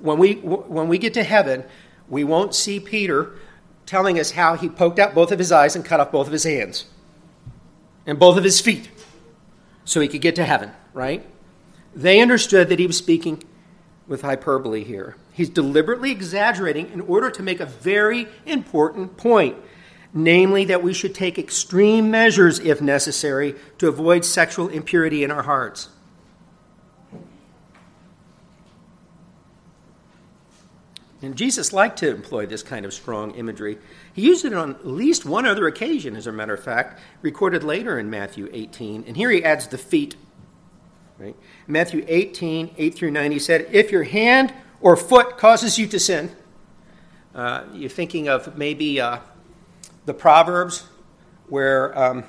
[0.00, 1.64] when we, when we get to heaven,
[2.08, 3.34] we won't see Peter
[3.86, 6.32] telling us how he poked out both of his eyes and cut off both of
[6.32, 6.86] his hands
[8.06, 8.90] and both of his feet
[9.84, 11.24] so he could get to heaven, right?
[11.94, 13.42] They understood that he was speaking
[14.06, 15.16] with hyperbole here.
[15.32, 19.56] He's deliberately exaggerating in order to make a very important point,
[20.12, 25.42] namely that we should take extreme measures, if necessary, to avoid sexual impurity in our
[25.42, 25.88] hearts.
[31.22, 33.78] And Jesus liked to employ this kind of strong imagery.
[34.12, 37.62] He used it on at least one other occasion, as a matter of fact, recorded
[37.62, 39.04] later in Matthew 18.
[39.06, 40.16] And here he adds the feet.
[41.18, 41.36] Right?
[41.68, 46.00] Matthew 18, 8 through 9, he said, If your hand or foot causes you to
[46.00, 46.34] sin,
[47.36, 49.18] uh, you're thinking of maybe uh,
[50.04, 50.84] the Proverbs
[51.48, 52.24] where um,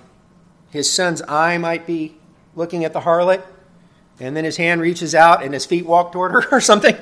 [0.69, 2.15] his son's eye might be
[2.55, 3.41] looking at the harlot,
[4.19, 6.95] and then his hand reaches out and his feet walk toward her or something.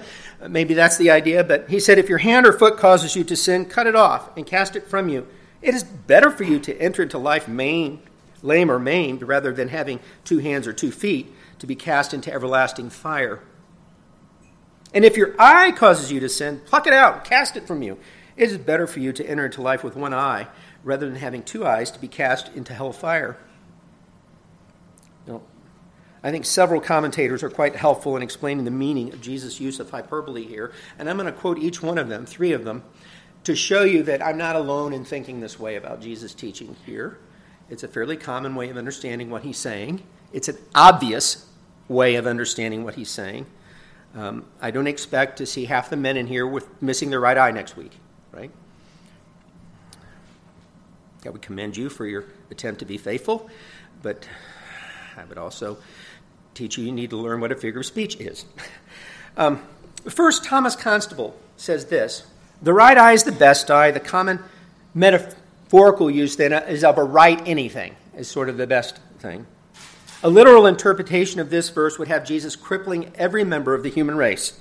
[0.47, 3.35] Maybe that's the idea, but he said, If your hand or foot causes you to
[3.35, 5.27] sin, cut it off and cast it from you.
[5.61, 8.01] It is better for you to enter into life maimed,
[8.41, 12.33] lame or maimed rather than having two hands or two feet to be cast into
[12.33, 13.41] everlasting fire.
[14.93, 17.99] And if your eye causes you to sin, pluck it out, cast it from you.
[18.35, 20.47] It is better for you to enter into life with one eye
[20.83, 23.37] rather than having two eyes to be cast into hell fire.
[26.23, 29.89] I think several commentators are quite helpful in explaining the meaning of Jesus' use of
[29.89, 30.71] hyperbole here.
[30.99, 32.83] And I'm going to quote each one of them, three of them,
[33.43, 37.17] to show you that I'm not alone in thinking this way about Jesus' teaching here.
[37.69, 40.03] It's a fairly common way of understanding what he's saying,
[40.33, 41.47] it's an obvious
[41.87, 43.45] way of understanding what he's saying.
[44.15, 47.37] Um, I don't expect to see half the men in here with missing their right
[47.37, 47.93] eye next week,
[48.31, 48.51] right?
[51.25, 53.49] I would commend you for your attempt to be faithful,
[54.01, 54.27] but
[55.17, 55.77] I would also
[56.53, 58.45] teach you you need to learn what a figure of speech is.
[59.37, 59.61] Um,
[60.09, 62.23] first, Thomas Constable says this
[62.61, 63.91] The right eye is the best eye.
[63.91, 64.39] The common
[64.93, 69.45] metaphorical use then is of a right anything, is sort of the best thing.
[70.23, 74.17] A literal interpretation of this verse would have Jesus crippling every member of the human
[74.17, 74.59] race.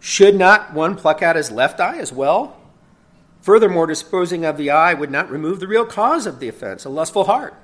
[0.00, 2.60] Should not one pluck out his left eye as well?
[3.40, 6.90] Furthermore, disposing of the eye would not remove the real cause of the offense, a
[6.90, 7.54] lustful heart.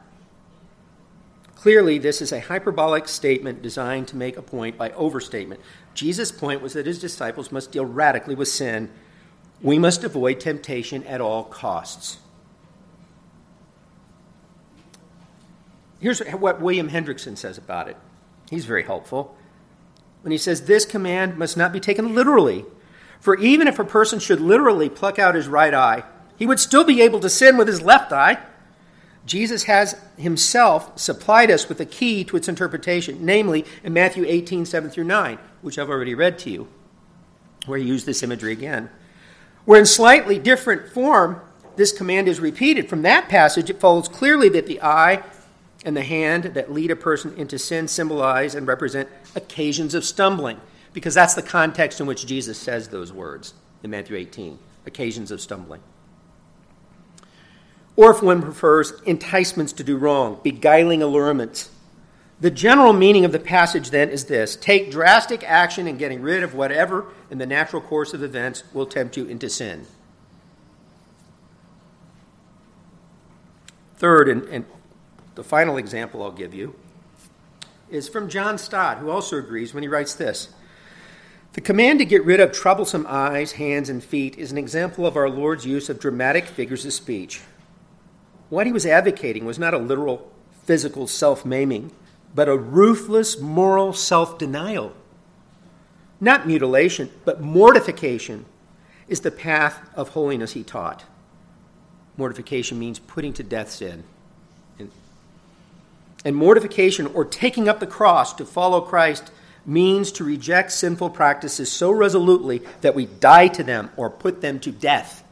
[1.60, 5.60] Clearly, this is a hyperbolic statement designed to make a point by overstatement.
[5.92, 8.90] Jesus' point was that his disciples must deal radically with sin.
[9.60, 12.16] We must avoid temptation at all costs.
[16.00, 17.98] Here's what William Hendriksen says about it.
[18.48, 19.36] He's very helpful.
[20.22, 22.64] When he says, This command must not be taken literally.
[23.20, 26.04] For even if a person should literally pluck out his right eye,
[26.38, 28.38] he would still be able to sin with his left eye.
[29.30, 34.66] Jesus has himself supplied us with a key to its interpretation, namely in Matthew 18,
[34.66, 36.66] 7 through 9, which I've already read to you,
[37.66, 38.90] where he used this imagery again.
[39.66, 41.40] Where in slightly different form,
[41.76, 42.88] this command is repeated.
[42.88, 45.22] From that passage, it follows clearly that the eye
[45.84, 50.60] and the hand that lead a person into sin symbolize and represent occasions of stumbling,
[50.92, 53.54] because that's the context in which Jesus says those words
[53.84, 55.82] in Matthew 18 occasions of stumbling.
[58.00, 61.68] Or if one prefers, enticements to do wrong, beguiling allurements.
[62.40, 66.42] The general meaning of the passage then is this take drastic action in getting rid
[66.42, 69.84] of whatever in the natural course of events will tempt you into sin.
[73.96, 74.64] Third, and, and
[75.34, 76.74] the final example I'll give you
[77.90, 80.48] is from John Stott, who also agrees when he writes this
[81.52, 85.18] The command to get rid of troublesome eyes, hands, and feet is an example of
[85.18, 87.42] our Lord's use of dramatic figures of speech.
[88.50, 90.30] What he was advocating was not a literal
[90.64, 91.92] physical self maiming,
[92.34, 94.92] but a ruthless moral self denial.
[96.20, 98.44] Not mutilation, but mortification
[99.08, 101.04] is the path of holiness, he taught.
[102.16, 104.04] Mortification means putting to death sin.
[106.22, 109.30] And mortification, or taking up the cross to follow Christ,
[109.64, 114.60] means to reject sinful practices so resolutely that we die to them or put them
[114.60, 115.24] to death.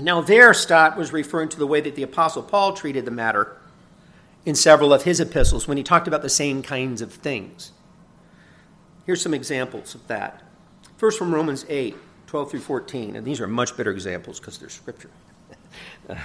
[0.00, 3.56] Now, there, Stott was referring to the way that the Apostle Paul treated the matter
[4.44, 7.72] in several of his epistles when he talked about the same kinds of things.
[9.06, 10.42] Here's some examples of that.
[10.96, 14.68] First, from Romans 8 12 through 14, and these are much better examples because they're
[14.68, 15.10] scripture.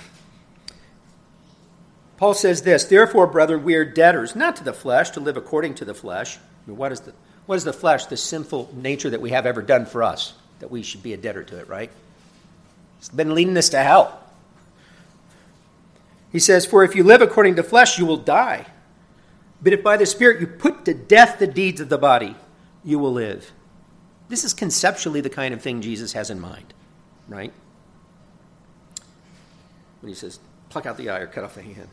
[2.17, 5.76] Paul says this Therefore, brethren, we are debtors, not to the flesh, to live according
[5.76, 6.38] to the flesh.
[6.38, 7.13] I mean, what, is the,
[7.45, 8.05] what is the flesh?
[8.05, 11.17] The sinful nature that we have ever done for us, that we should be a
[11.17, 11.91] debtor to it, right?
[13.00, 14.22] It's been leading us to hell.
[16.32, 18.68] He says, For if you live according to flesh, you will die.
[19.62, 22.36] But if by the Spirit you put to death the deeds of the body,
[22.84, 23.52] you will live.
[24.30, 26.74] This is conceptually the kind of thing Jesus has in mind,
[27.28, 27.52] right?
[30.02, 30.39] When he says,
[30.70, 31.89] pluck out the eye or cut off the hand.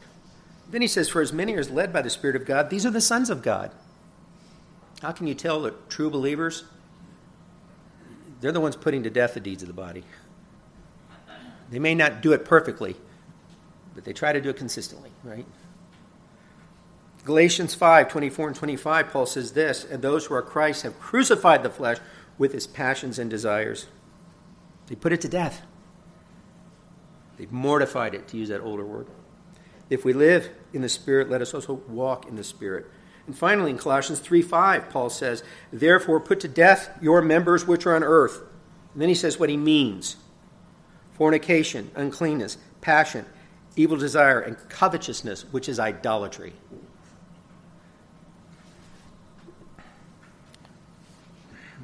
[0.71, 2.85] Then he says, For as many as are led by the Spirit of God, these
[2.85, 3.71] are the sons of God.
[5.03, 6.65] How can you tell that true believers?
[8.41, 10.05] They're the ones putting to death the deeds of the body.
[11.71, 12.97] They may not do it perfectly,
[13.95, 15.47] but they try to do it consistently, right?
[17.25, 21.63] Galatians 5 24 and 25, Paul says this, and those who are Christ have crucified
[21.63, 21.99] the flesh
[22.39, 23.87] with its passions and desires.
[24.87, 25.63] They put it to death.
[27.37, 29.09] They've mortified it, to use that older word.
[29.91, 32.87] If we live in the Spirit, let us also walk in the Spirit.
[33.27, 35.43] And finally, in Colossians 3 5, Paul says,
[35.73, 38.41] Therefore, put to death your members which are on earth.
[38.93, 40.17] And then he says what he means
[41.17, 43.25] fornication, uncleanness, passion,
[43.75, 46.53] evil desire, and covetousness, which is idolatry.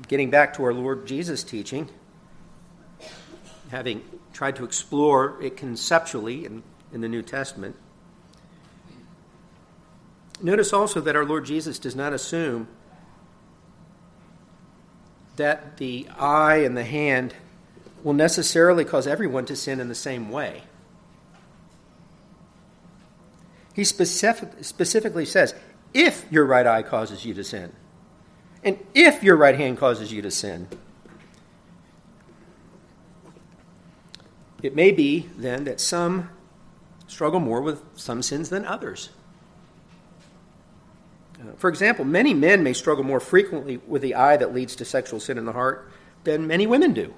[0.08, 1.88] Getting back to our Lord Jesus' teaching,
[3.70, 4.02] having
[4.32, 6.62] tried to explore it conceptually in,
[6.92, 7.76] in the New Testament,
[10.42, 12.66] Notice also that our Lord Jesus does not assume
[15.36, 17.34] that the eye and the hand
[18.02, 20.62] will necessarily cause everyone to sin in the same way.
[23.74, 25.54] He specific, specifically says,
[25.94, 27.72] if your right eye causes you to sin,
[28.64, 30.68] and if your right hand causes you to sin,
[34.62, 36.30] it may be then that some
[37.06, 39.10] struggle more with some sins than others.
[41.40, 44.84] Uh, for example, many men may struggle more frequently with the eye that leads to
[44.84, 45.90] sexual sin in the heart
[46.24, 47.12] than many women do.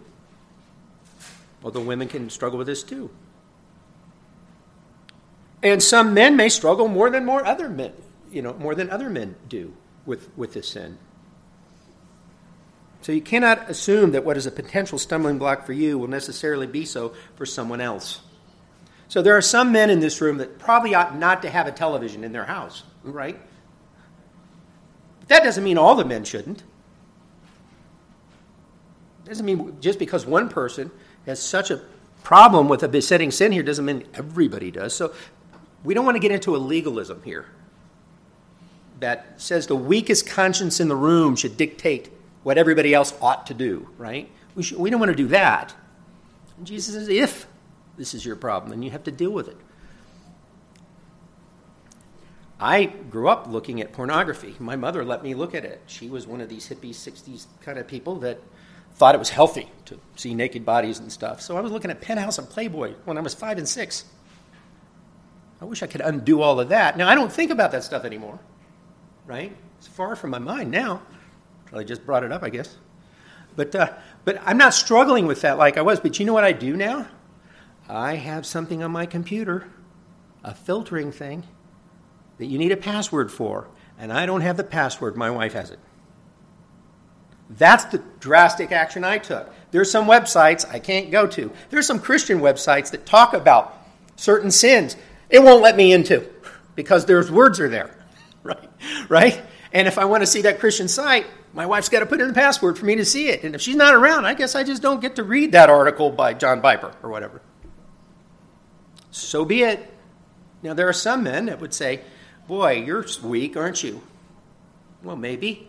[1.64, 3.10] Although women can struggle with this too.
[5.62, 7.94] And some men may struggle more than more other men,
[8.30, 10.98] you know, more than other men do with, with this sin.
[13.00, 16.66] So you cannot assume that what is a potential stumbling block for you will necessarily
[16.66, 18.20] be so for someone else.
[19.08, 21.72] So there are some men in this room that probably ought not to have a
[21.72, 23.38] television in their house, right?
[25.20, 26.60] But that doesn't mean all the men shouldn't.
[29.24, 30.90] It Doesn't mean just because one person
[31.26, 31.80] has such a
[32.22, 34.94] problem with a besetting sin here doesn't mean everybody does.
[34.94, 35.14] So
[35.82, 37.46] we don't want to get into a legalism here
[39.00, 42.10] that says the weakest conscience in the room should dictate
[42.42, 44.30] what everybody else ought to do, right?
[44.54, 45.74] We, should, we don't want to do that.
[46.62, 47.46] Jesus says, if
[47.96, 49.56] this is your problem, then you have to deal with it.
[52.60, 54.54] I grew up looking at pornography.
[54.58, 55.82] My mother let me look at it.
[55.86, 58.38] She was one of these hippie 60s kind of people that
[58.94, 61.40] thought it was healthy to see naked bodies and stuff.
[61.40, 64.04] So I was looking at Penthouse and Playboy when I was five and six.
[65.60, 66.96] I wish I could undo all of that.
[66.96, 68.38] Now, I don't think about that stuff anymore,
[69.26, 69.56] right?
[69.78, 71.02] It's far from my mind now.
[71.66, 72.76] Probably just brought it up, I guess.
[73.56, 73.92] But, uh,
[74.24, 76.00] but I'm not struggling with that like I was.
[76.00, 77.06] But you know what I do now?
[77.88, 79.70] I have something on my computer,
[80.42, 81.44] a filtering thing
[82.38, 83.68] that you need a password for,
[83.98, 85.78] and I don't have the password, my wife has it.
[87.50, 89.52] That's the drastic action I took.
[89.70, 91.50] There's some websites I can't go to.
[91.70, 93.76] There's some Christian websites that talk about
[94.16, 94.96] certain sins.
[95.28, 96.26] It won't let me into
[96.74, 97.96] because there's words are there.
[98.44, 98.68] Right?
[99.08, 99.42] Right?
[99.72, 102.28] And if I want to see that Christian site, my wife's got to put in
[102.28, 103.42] the password for me to see it.
[103.42, 106.10] And if she's not around, I guess I just don't get to read that article
[106.10, 107.40] by John Piper or whatever.
[109.10, 109.90] so be it.
[110.62, 112.02] Now, there are some men that would say,
[112.46, 114.02] Boy, you're weak, aren't you?
[115.02, 115.68] Well, maybe.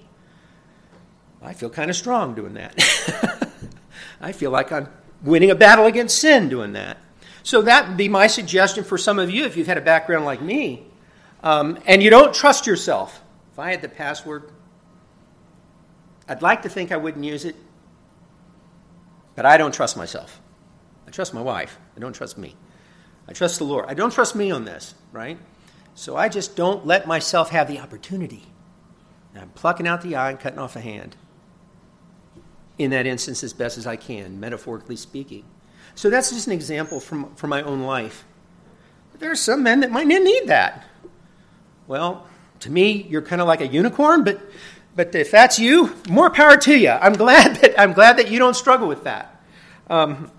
[1.46, 2.76] I feel kind of strong doing that.
[4.22, 4.90] I feel like I'm
[5.24, 6.98] winning a battle against sin doing that.
[7.44, 10.26] So that would be my suggestion for some of you if you've had a background
[10.26, 10.88] like me
[11.44, 13.22] um, and you don't trust yourself.
[13.54, 14.52] If I had the password,
[16.28, 17.56] I'd like to think I wouldn't use it,
[19.36, 20.42] but I don't trust myself.
[21.08, 21.78] I trust my wife.
[21.96, 22.56] I don't trust me.
[23.28, 23.86] I trust the Lord.
[23.88, 25.38] I don't trust me on this, right?
[25.94, 28.44] So I just don't let myself have the opportunity.
[29.36, 31.16] I'm plucking out the eye and cutting off a hand.
[32.78, 35.46] In that instance, as best as I can, metaphorically speaking.
[35.96, 38.26] So that's just an example from, from my own life.
[39.20, 40.86] There are some men that might need that.
[41.88, 42.28] Well,
[42.62, 44.42] to me, you're kind of like a unicorn, but,
[44.96, 46.90] but if that's you, more power to you.
[46.90, 49.42] I'm glad that, I'm glad that you don't struggle with that.
[49.90, 50.32] Um,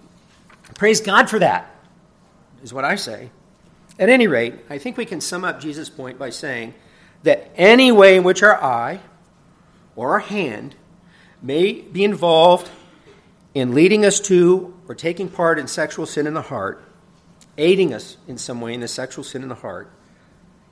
[0.75, 1.75] praise God for that,
[2.63, 3.31] is what I say.
[3.99, 6.75] At any rate, I think we can sum up Jesus' point by saying
[7.23, 9.01] that any way in which our eye
[9.95, 10.75] or our hand
[11.47, 12.69] may be involved
[13.55, 16.83] in leading us to or taking part in sexual sin in the heart,
[17.57, 19.91] aiding us in some way in the sexual sin in the heart,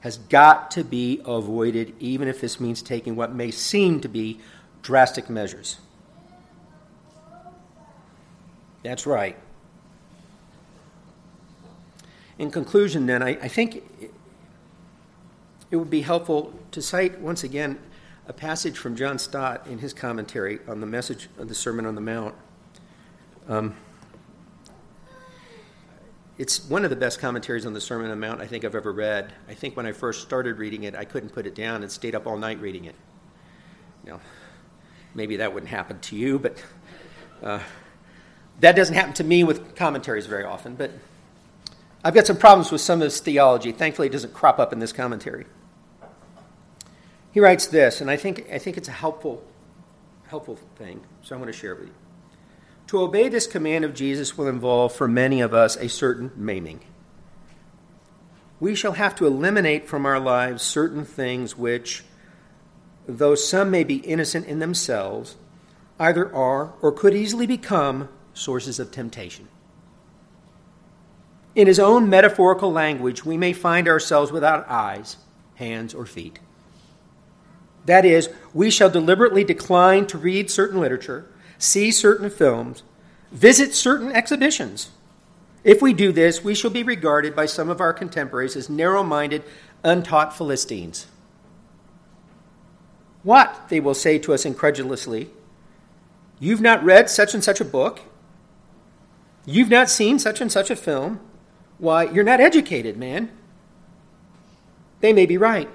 [0.00, 4.38] has got to be avoided, even if this means taking what may seem to be
[4.82, 5.78] drastic measures.
[8.82, 9.38] That's right.
[12.38, 13.82] In conclusion, then, I, I think
[15.70, 17.78] it would be helpful to cite once again
[18.26, 21.94] a passage from John Stott in his commentary on the message of the Sermon on
[21.94, 22.34] the Mount.
[23.48, 23.74] Um,
[26.38, 28.74] it's one of the best commentaries on the Sermon on the Mount I think I've
[28.74, 29.32] ever read.
[29.48, 32.14] I think when I first started reading it, I couldn't put it down and stayed
[32.14, 32.94] up all night reading it.
[34.04, 34.20] Now,
[35.14, 36.62] maybe that wouldn't happen to you, but
[37.42, 37.60] uh,
[38.60, 40.74] that doesn't happen to me with commentaries very often.
[40.74, 40.92] But
[42.02, 43.70] I've got some problems with some of his theology.
[43.70, 45.46] Thankfully, it doesn't crop up in this commentary.
[47.34, 49.42] He writes this, and I think, I think it's a helpful,
[50.28, 51.94] helpful thing, so I'm going to share it with you.
[52.86, 56.78] To obey this command of Jesus will involve, for many of us, a certain maiming.
[58.60, 62.04] We shall have to eliminate from our lives certain things which,
[63.08, 65.34] though some may be innocent in themselves,
[65.98, 69.48] either are or could easily become sources of temptation.
[71.56, 75.16] In his own metaphorical language, we may find ourselves without eyes,
[75.56, 76.38] hands, or feet.
[77.84, 81.26] That is, we shall deliberately decline to read certain literature,
[81.58, 82.82] see certain films,
[83.30, 84.90] visit certain exhibitions.
[85.64, 89.02] If we do this, we shall be regarded by some of our contemporaries as narrow
[89.02, 89.42] minded,
[89.82, 91.06] untaught Philistines.
[93.22, 95.30] What, they will say to us incredulously,
[96.38, 98.00] you've not read such and such a book?
[99.46, 101.20] You've not seen such and such a film?
[101.78, 103.30] Why, you're not educated, man.
[105.00, 105.68] They may be right.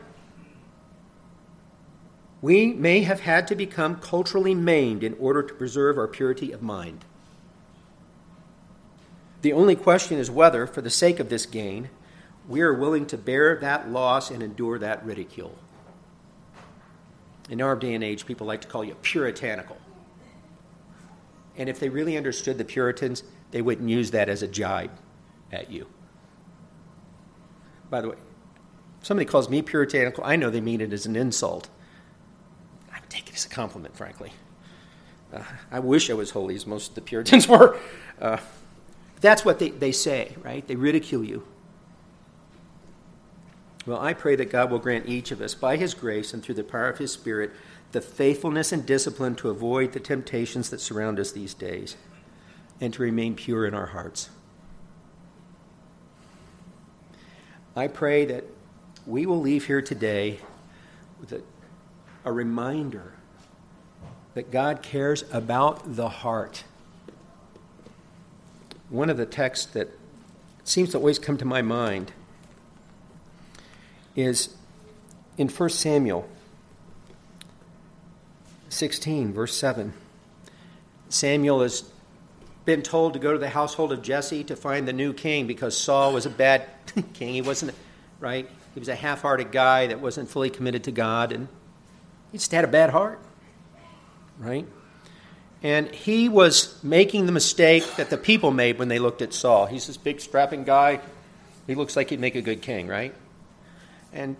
[2.41, 6.61] We may have had to become culturally maimed in order to preserve our purity of
[6.61, 7.03] mind.
[9.41, 11.89] The only question is whether, for the sake of this gain,
[12.47, 15.57] we are willing to bear that loss and endure that ridicule.
[17.49, 19.77] In our day and age, people like to call you puritanical.
[21.57, 24.91] And if they really understood the Puritans, they wouldn't use that as a jibe
[25.51, 25.87] at you.
[27.89, 28.15] By the way,
[28.99, 31.69] if somebody calls me puritanical, I know they mean it as an insult.
[33.39, 34.31] I would take it as a compliment, frankly.
[35.33, 37.77] Uh, I wish I was holy as most of the Puritans were.
[38.19, 38.37] Uh,
[39.21, 40.67] that's what they, they say, right?
[40.67, 41.43] They ridicule you.
[43.85, 46.55] Well, I pray that God will grant each of us, by His grace and through
[46.55, 47.51] the power of His Spirit,
[47.91, 51.95] the faithfulness and discipline to avoid the temptations that surround us these days
[52.81, 54.29] and to remain pure in our hearts.
[57.75, 58.43] I pray that
[59.05, 60.39] we will leave here today
[61.19, 61.41] with a,
[62.25, 63.13] a reminder
[64.39, 66.63] that God cares about the heart.
[68.87, 69.89] One of the texts that
[70.63, 72.13] seems to always come to my mind
[74.15, 74.55] is
[75.37, 76.25] in 1 Samuel
[78.69, 79.91] 16, verse 7.
[81.09, 81.83] Samuel has
[82.63, 85.75] been told to go to the household of Jesse to find the new king because
[85.75, 86.65] Saul was a bad
[87.13, 87.33] king.
[87.33, 87.73] He wasn't,
[88.21, 88.49] right?
[88.73, 91.49] He was a half hearted guy that wasn't fully committed to God, and
[92.31, 93.19] he just had a bad heart,
[94.39, 94.65] right?
[95.61, 99.65] And he was making the mistake that the people made when they looked at Saul.
[99.65, 101.01] He's this big, strapping guy.
[101.67, 103.13] He looks like he'd make a good king, right?
[104.13, 104.37] And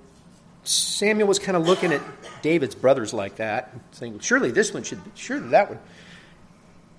[0.63, 2.01] Samuel was kind of looking at
[2.41, 5.79] David's brothers like that, saying, surely this one should, surely that one.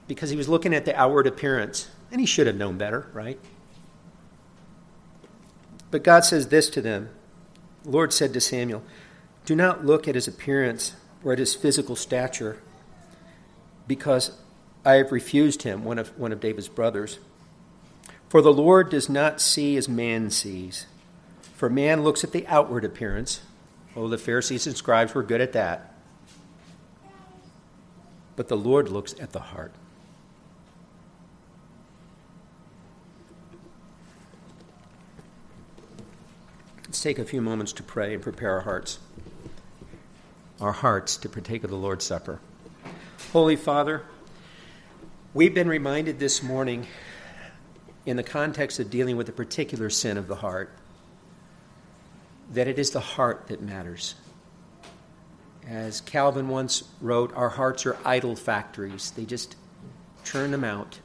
[0.07, 3.39] Because he was looking at the outward appearance, and he should have known better, right?
[5.91, 7.11] But God says this to them
[7.85, 8.83] The Lord said to Samuel,
[9.45, 10.95] Do not look at his appearance
[11.25, 12.61] or at his physical stature,
[13.87, 14.33] because
[14.85, 17.19] I have refused him, one of, one of David's brothers.
[18.29, 20.87] For the Lord does not see as man sees.
[21.55, 23.41] For man looks at the outward appearance.
[23.97, 25.95] Oh, the Pharisees and scribes were good at that.
[28.37, 29.73] But the Lord looks at the heart.
[36.87, 38.99] Let's take a few moments to pray and prepare our hearts.
[40.61, 42.41] Our hearts to partake of the Lord's Supper.
[43.33, 44.03] Holy Father,
[45.35, 46.89] we've been reminded this morning,
[48.05, 50.77] in the context of dealing with a particular sin of the heart,
[52.51, 54.17] that it is the heart that matters.
[55.65, 59.55] As Calvin once wrote, our hearts are idol factories, they just
[60.25, 60.99] churn them out.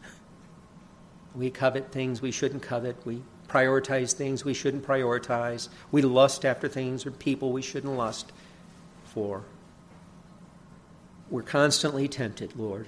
[1.36, 2.96] We covet things we shouldn't covet.
[3.06, 5.70] We prioritize things we shouldn't prioritize.
[5.92, 8.32] We lust after things or people we shouldn't lust
[9.04, 9.44] for.
[11.30, 12.88] We're constantly tempted, Lord.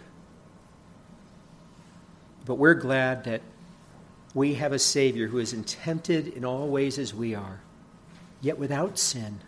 [2.46, 3.42] But we're glad that
[4.34, 7.62] we have a Savior who is tempted in all ways as we are,
[8.42, 9.40] yet without sin,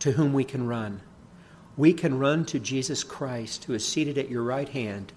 [0.00, 1.00] to whom we can run.
[1.76, 5.12] We can run to Jesus Christ, who is seated at your right hand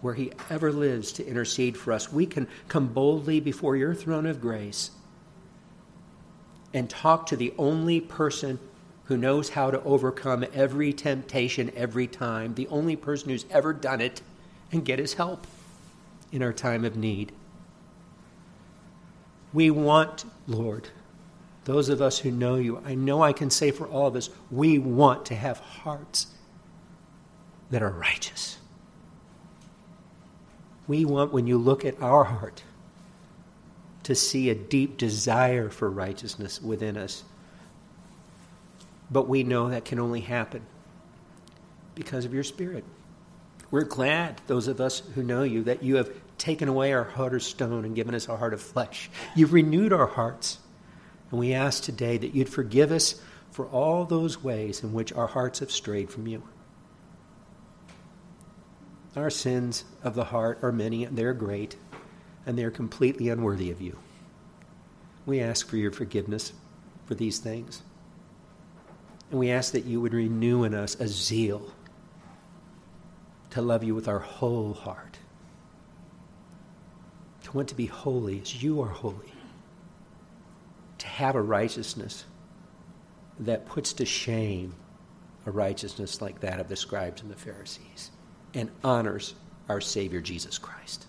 [0.00, 2.12] where he ever lives to intercede for us.
[2.12, 4.90] We can come boldly before your throne of grace
[6.72, 8.58] and talk to the only person
[9.06, 14.00] who knows how to overcome every temptation every time, the only person who's ever done
[14.00, 14.20] it,
[14.72, 15.46] and get his help
[16.32, 17.32] in our time of need.
[19.52, 20.88] We want, Lord,
[21.64, 24.28] those of us who know you, I know I can say for all of us,
[24.50, 26.26] we want to have hearts
[27.70, 28.58] that are righteous.
[30.88, 32.62] We want, when you look at our heart,
[34.04, 37.24] to see a deep desire for righteousness within us.
[39.10, 40.66] But we know that can only happen
[41.94, 42.84] because of your Spirit.
[43.70, 47.34] We're glad, those of us who know you, that you have taken away our heart
[47.34, 49.10] of stone and given us a heart of flesh.
[49.34, 50.58] You've renewed our hearts.
[51.30, 55.26] And we ask today that you'd forgive us for all those ways in which our
[55.26, 56.42] hearts have strayed from you.
[59.16, 61.76] Our sins of the heart are many, and they're great,
[62.44, 63.98] and they're completely unworthy of you.
[65.24, 66.52] We ask for your forgiveness
[67.06, 67.82] for these things.
[69.30, 71.72] And we ask that you would renew in us a zeal
[73.50, 75.18] to love you with our whole heart,
[77.44, 79.32] to want to be holy as you are holy,
[80.98, 82.24] to have a righteousness
[83.40, 84.74] that puts to shame
[85.46, 88.10] a righteousness like that of the scribes and the Pharisees
[88.54, 89.34] and honors
[89.68, 91.06] our Savior Jesus Christ.